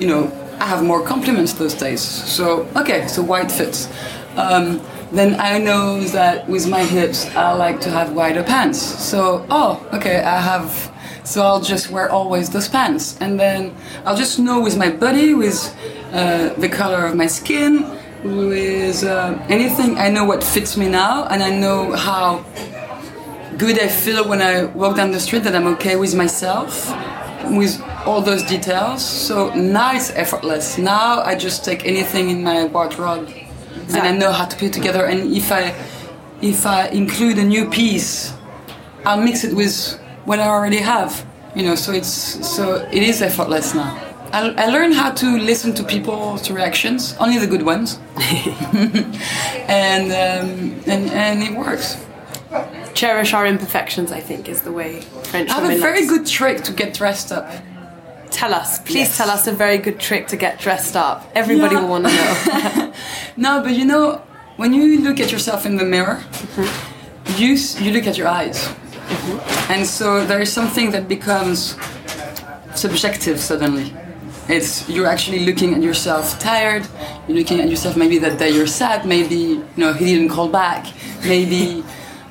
[0.00, 2.00] you know I have more compliments those days.
[2.00, 3.88] So okay, so wide fits.
[4.36, 4.80] Um,
[5.12, 8.80] then I know that with my hips, I like to have wider pants.
[8.80, 10.92] So oh, okay, I have.
[11.24, 15.34] So I'll just wear always those pants, and then I'll just know with my body,
[15.34, 15.74] with
[16.12, 17.84] uh, the color of my skin,
[18.22, 19.98] with uh, anything.
[19.98, 22.44] I know what fits me now, and I know how
[23.58, 25.42] good I feel when I walk down the street.
[25.42, 26.88] That I'm okay with myself,
[27.50, 29.04] with all those details.
[29.04, 30.78] So now it's effortless.
[30.78, 33.28] Now I just take anything in my wardrobe,
[33.88, 35.06] and I know how to put it together.
[35.06, 35.74] And if I
[36.42, 38.34] if I include a new piece,
[39.04, 41.26] I'll mix it with what I already have.
[41.54, 42.08] You know, so it's
[42.46, 44.02] so it is effortless now.
[44.32, 47.98] I, I learned how to listen to people's reactions, only the good ones,
[49.68, 51.96] and um, and and it works.
[52.96, 56.62] Cherish our imperfections, I think, is the way French I have a very good trick
[56.64, 57.46] to get dressed up.
[58.30, 59.16] Tell us, please Yes.
[59.18, 61.30] tell us a very good trick to get dressed up.
[61.34, 61.82] Everybody Yeah.
[61.82, 62.92] will want to know.
[63.36, 64.22] No, but you know,
[64.56, 67.40] when you look at yourself in the mirror, mm-hmm.
[67.40, 69.72] you s- you look at your eyes, mm-hmm.
[69.72, 71.76] and so there is something that becomes
[72.74, 73.92] subjective suddenly.
[74.48, 76.84] It's you're actually looking at yourself tired.
[77.26, 79.04] You're looking at yourself maybe that day you're sad.
[79.04, 80.86] Maybe you know he didn't call back.
[81.24, 81.84] Maybe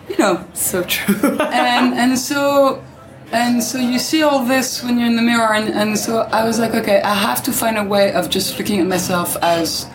[0.09, 1.15] you know so true.
[1.39, 2.83] and and so
[3.31, 6.43] and so you see all this when you're in the mirror and, and so i
[6.45, 9.87] was like okay i have to find a way of just looking at myself as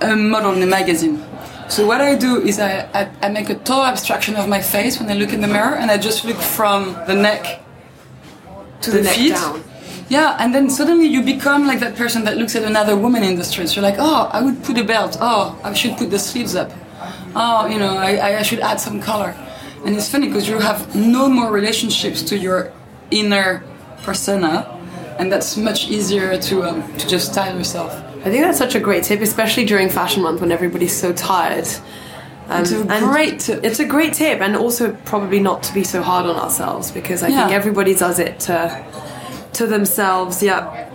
[0.00, 1.22] a model in a magazine.
[1.68, 4.98] So what i do is i, I, I make a total abstraction of my face
[5.00, 7.62] when i look in the mirror and i just look from the neck
[8.82, 9.32] to The the, neck feet.
[9.34, 9.62] down.
[10.08, 13.36] yeah and then suddenly you become like that person that looks at another woman in
[13.36, 13.74] the streets.
[13.76, 15.16] You're like oh i would put a belt.
[15.20, 16.70] Oh i should put the sleeves up
[17.34, 19.34] oh, you know, I, I should add some color.
[19.84, 22.72] And it's funny because you have no more relationships to your
[23.10, 23.62] inner
[24.02, 24.66] persona,
[25.18, 27.92] and that's much easier to um, to just style yourself.
[28.24, 31.68] I think that's such a great tip, especially during Fashion Month when everybody's so tired.
[32.48, 33.64] Um, It's a and great tip.
[33.64, 37.22] It's a great tip, and also probably not to be so hard on ourselves because
[37.22, 38.84] I think everybody does it to
[39.54, 40.42] to themselves.
[40.42, 40.90] Yeah.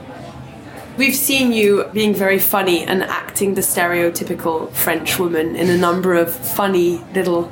[0.99, 6.13] We've seen you being very funny and acting the stereotypical French woman in a number
[6.13, 7.49] of funny little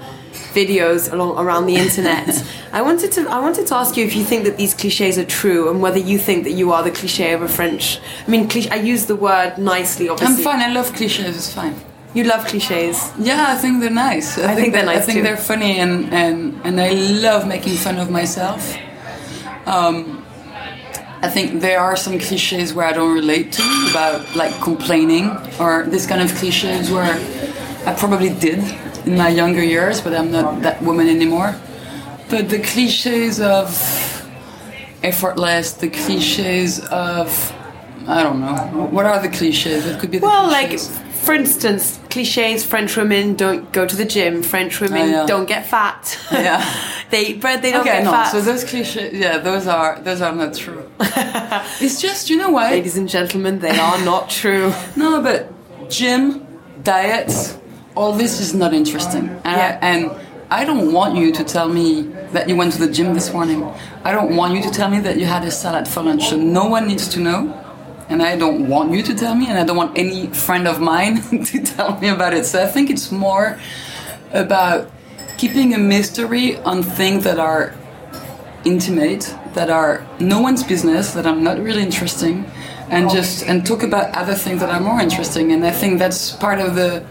[0.54, 2.43] videos along around the internet.
[2.74, 5.24] I wanted to I wanted to ask you if you think that these cliches are
[5.24, 8.02] true and whether you think that you are the cliche of a French.
[8.28, 10.10] I mean, cliche, I use the word nicely.
[10.10, 10.60] Obviously, I'm fine.
[10.70, 11.38] I love cliches.
[11.38, 11.76] It's fine.
[12.14, 12.98] You love cliches.
[13.18, 14.38] Yeah, I think they're nice.
[14.38, 15.24] I think they're that- nice I think too.
[15.24, 18.76] they're funny, and, and and I love making fun of myself.
[19.66, 20.16] Um,
[21.22, 25.84] I think there are some cliches where I don't relate to about like complaining or
[25.84, 27.13] this kind of cliches where
[27.88, 28.59] I probably did
[29.07, 31.55] in my younger years, but I'm not that woman anymore.
[32.30, 33.68] But the cliches of
[35.03, 37.53] effortless, the cliches of
[38.07, 38.88] I don't know.
[38.91, 39.86] What are the cliches?
[39.86, 40.89] What could be the Well, cliches?
[40.95, 44.41] like for instance, cliches: French women don't go to the gym.
[44.41, 45.25] French women Oh, yeah.
[45.25, 46.01] don't get fat.
[46.32, 46.63] Yeah.
[47.11, 47.61] they bread.
[47.61, 48.11] They don't okay, get no.
[48.11, 48.32] fat.
[48.32, 50.89] So those cliches, yeah, those are those are not true.
[51.84, 54.71] it's just you know what, ladies and gentlemen, they are not true.
[54.95, 55.39] No, but
[55.89, 56.23] gym,
[56.84, 57.57] diets,
[57.95, 59.25] all this is not interesting.
[59.43, 59.80] And, Yeah.
[59.82, 60.01] I, and
[60.49, 63.59] I don't want you to tell me that you went to the gym this morning.
[64.03, 66.30] I don't want you to tell me that you had a salad for lunch.
[66.30, 67.41] So no one needs to know.
[68.10, 70.80] And I don't want you to tell me, and I don't want any friend of
[70.80, 72.45] mine to tell me about it.
[72.45, 73.60] So I think it's more
[74.32, 74.89] about
[75.38, 77.76] keeping a mystery on things that are
[78.66, 82.49] intimate, that are no one's business, that are not really interesting,
[82.89, 85.51] and just and talk about other things that are more interesting.
[85.51, 87.05] And I think that's part of the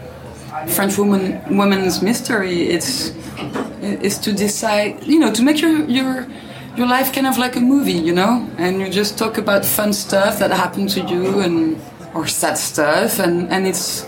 [0.67, 2.69] French woman woman's mystery.
[2.69, 3.13] It's
[3.81, 6.27] is to decide, you know, to make your your
[6.77, 9.91] your life kind of like a movie, you know, and you just talk about fun
[9.91, 11.81] stuff that happened to you and
[12.13, 14.05] or sad stuff, and and it's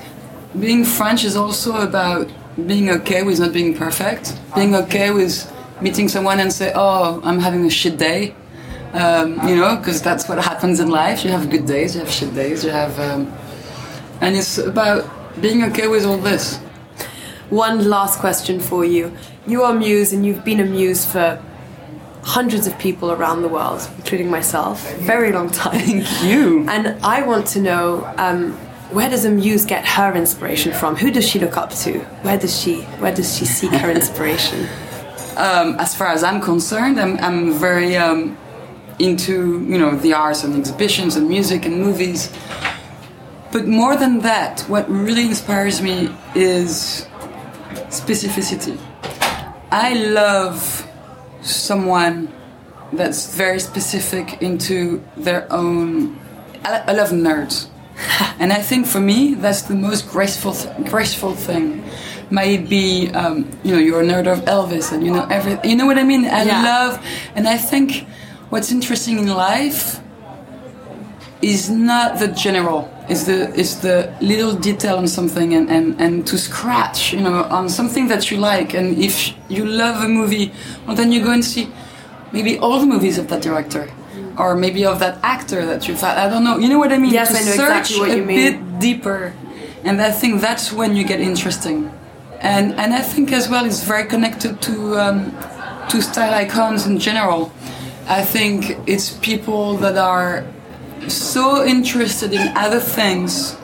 [0.60, 2.30] being French is also about
[2.68, 5.52] being okay with not being perfect, being okay with
[5.82, 8.36] meeting someone and say, oh, I'm having a shit day.
[8.94, 11.24] Um, you know, because that's what happens in life.
[11.24, 13.32] You have good days, you have shit days, you have, um,
[14.20, 15.08] and it's about
[15.40, 16.58] being okay with all this.
[17.52, 19.16] One last question for you.
[19.46, 21.40] You are Muse, and you've been a Muse for
[22.24, 24.94] hundreds of people around the world, including myself.
[25.00, 25.80] Very long time.
[25.80, 26.68] Thank you.
[26.70, 28.12] And I want to know.
[28.18, 28.58] Um,
[28.92, 30.96] where does a muse get her inspiration from?
[30.96, 32.00] Who does she look up to?
[32.24, 34.62] Where does she where does she seek her inspiration?
[35.38, 38.38] um, as far as I'm concerned, I'm, I'm very um,
[39.00, 42.32] into you know the arts and exhibitions and music and movies.
[43.52, 47.08] But more than that, what really inspires me is
[47.90, 48.78] specificity.
[49.72, 50.89] I love
[51.42, 52.34] someone
[52.94, 56.20] that's very specific into their own.
[56.64, 57.68] I, love nerds,
[58.40, 61.84] and I think for me that's the most graceful graceful thing.
[62.32, 65.76] Might be um, you know you're a nerd of Elvis and you know every you
[65.76, 66.26] know what I mean.
[66.26, 66.62] I Yeah.
[66.64, 68.06] love, and I think
[68.50, 70.00] what's interesting in life
[71.42, 76.28] is not the general is the is the little detail on something and, and, and
[76.28, 78.74] to scratch you know on something that you like.
[78.74, 80.52] And if you love a movie
[80.86, 81.70] well then you go and see
[82.32, 83.90] maybe all the movies of that director
[84.38, 86.58] or maybe of that actor that you thought I don't know.
[86.58, 87.12] You know what I mean?
[87.12, 88.38] Yes, to I know search exactly what a you mean.
[88.38, 89.34] bit deeper.
[89.84, 91.92] And I think that's when you get interesting.
[92.40, 95.32] And and I think as well it's very connected to um,
[95.90, 97.52] to style icons in general.
[98.08, 100.46] I think it's people that are
[101.08, 103.56] so interested in other things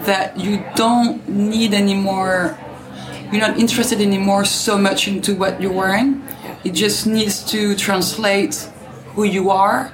[0.00, 2.58] that you don't need anymore
[3.32, 6.22] you're not interested anymore so much into what you're wearing.
[6.64, 8.54] It just needs to translate
[9.14, 9.92] who you are.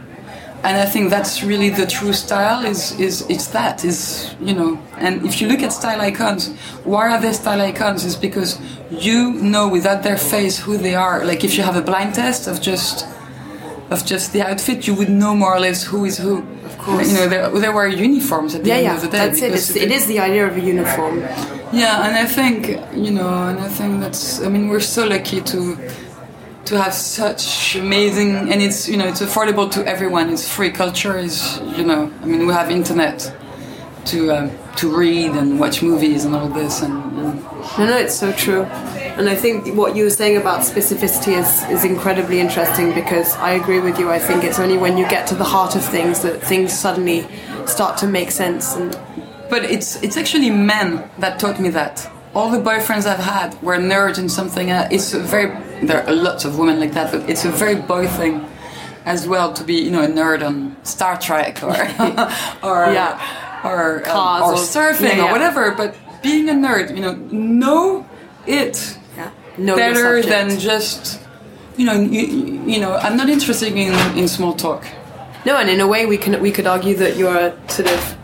[0.64, 4.80] And i think that's really the true style is is it's that is you know.
[4.96, 6.54] And if you look at style icons
[6.84, 8.04] why are they style icons?
[8.04, 8.60] Is because
[8.90, 11.24] you know without their face who they are.
[11.24, 13.06] Like if you have a blind test of just
[13.90, 16.44] of just the outfit you would know more or less who is who
[16.82, 17.10] course.
[17.10, 19.42] you know they, they wear uniforms at the yeah, end yeah, of the day that's
[19.42, 19.52] it.
[19.52, 21.20] It's, it is the idea of a uniform.
[21.72, 24.42] yeah, and I think you know, and I think that's.
[24.42, 25.76] I mean, we're so lucky to
[26.66, 30.30] to have such amazing, and it's you know, it's affordable to everyone.
[30.30, 31.16] It's free culture.
[31.18, 33.34] Is you know, I mean, we have internet
[34.06, 37.42] to um, to read and watch movies and all this, and, and
[37.78, 38.66] No, no, it's so true.
[39.18, 43.52] And I think what you were saying about specificity is, is incredibly interesting because I
[43.52, 44.10] agree with you.
[44.10, 47.26] I think it's only when you get to the heart of things that things suddenly
[47.66, 48.74] start to make sense.
[48.74, 48.96] And
[49.50, 52.08] But it's it's actually men that taught me that.
[52.34, 54.70] All the boyfriends I've had were nerds in something.
[54.70, 55.48] Uh, it's a very
[55.86, 58.46] there are lots of women like that, but it's a very boy thing
[59.04, 61.72] as well to be you know a nerd on Star Trek or
[62.68, 63.20] or Yeah.
[63.64, 65.28] or um, Cars or or- surfing yeah, yeah.
[65.28, 65.70] or whatever.
[65.72, 68.06] But being a nerd, you know, know
[68.46, 68.98] it.
[69.58, 71.20] Know Better than just,
[71.76, 72.22] you know, you,
[72.64, 72.94] you know.
[72.94, 74.86] I'm not interested in in small talk.
[75.44, 78.16] No, and in a way, we can we could argue that you're a sort of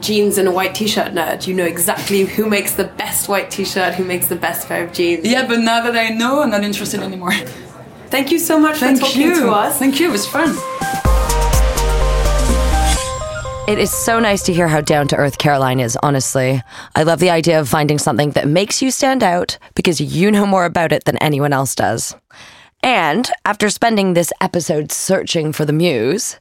[0.00, 1.46] jeans and a white t-shirt nerd.
[1.46, 4.92] You know exactly who makes the best white t-shirt, who makes the best pair of
[4.92, 5.24] jeans.
[5.24, 7.32] Yeah, but now that I know, I'm not interested anymore.
[8.10, 9.40] Thank you so much Thank for talking you.
[9.40, 9.78] to us.
[9.78, 10.08] Thank you.
[10.08, 11.02] It was fun.
[13.66, 16.62] It is so nice to hear how down to earth Caroline is, honestly.
[16.94, 20.44] I love the idea of finding something that makes you stand out because you know
[20.44, 22.14] more about it than anyone else does.
[22.82, 26.38] And after spending this episode searching for the muse,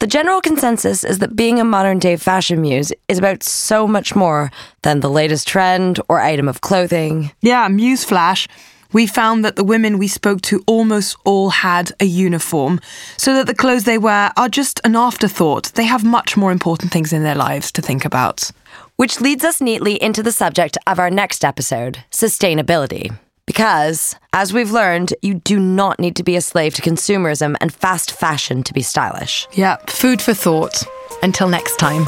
[0.00, 4.16] the general consensus is that being a modern day fashion muse is about so much
[4.16, 4.50] more
[4.82, 7.30] than the latest trend or item of clothing.
[7.40, 8.48] Yeah, Muse Flash.
[8.92, 12.80] We found that the women we spoke to almost all had a uniform,
[13.16, 15.72] so that the clothes they wear are just an afterthought.
[15.74, 18.50] They have much more important things in their lives to think about.
[18.96, 23.16] Which leads us neatly into the subject of our next episode sustainability.
[23.46, 27.72] Because, as we've learned, you do not need to be a slave to consumerism and
[27.72, 29.48] fast fashion to be stylish.
[29.52, 30.84] Yeah, food for thought.
[31.22, 32.06] Until next time.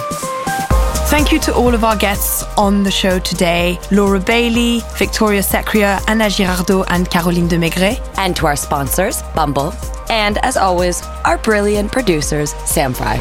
[1.10, 6.00] Thank you to all of our guests on the show today Laura Bailey, Victoria Sekrier,
[6.08, 7.98] Ana Girardot, and Caroline de Maigret.
[8.16, 9.74] And to our sponsors, Bumble.
[10.08, 13.16] And as always, our brilliant producers, Sam Fry.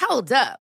[0.00, 0.65] Hold up.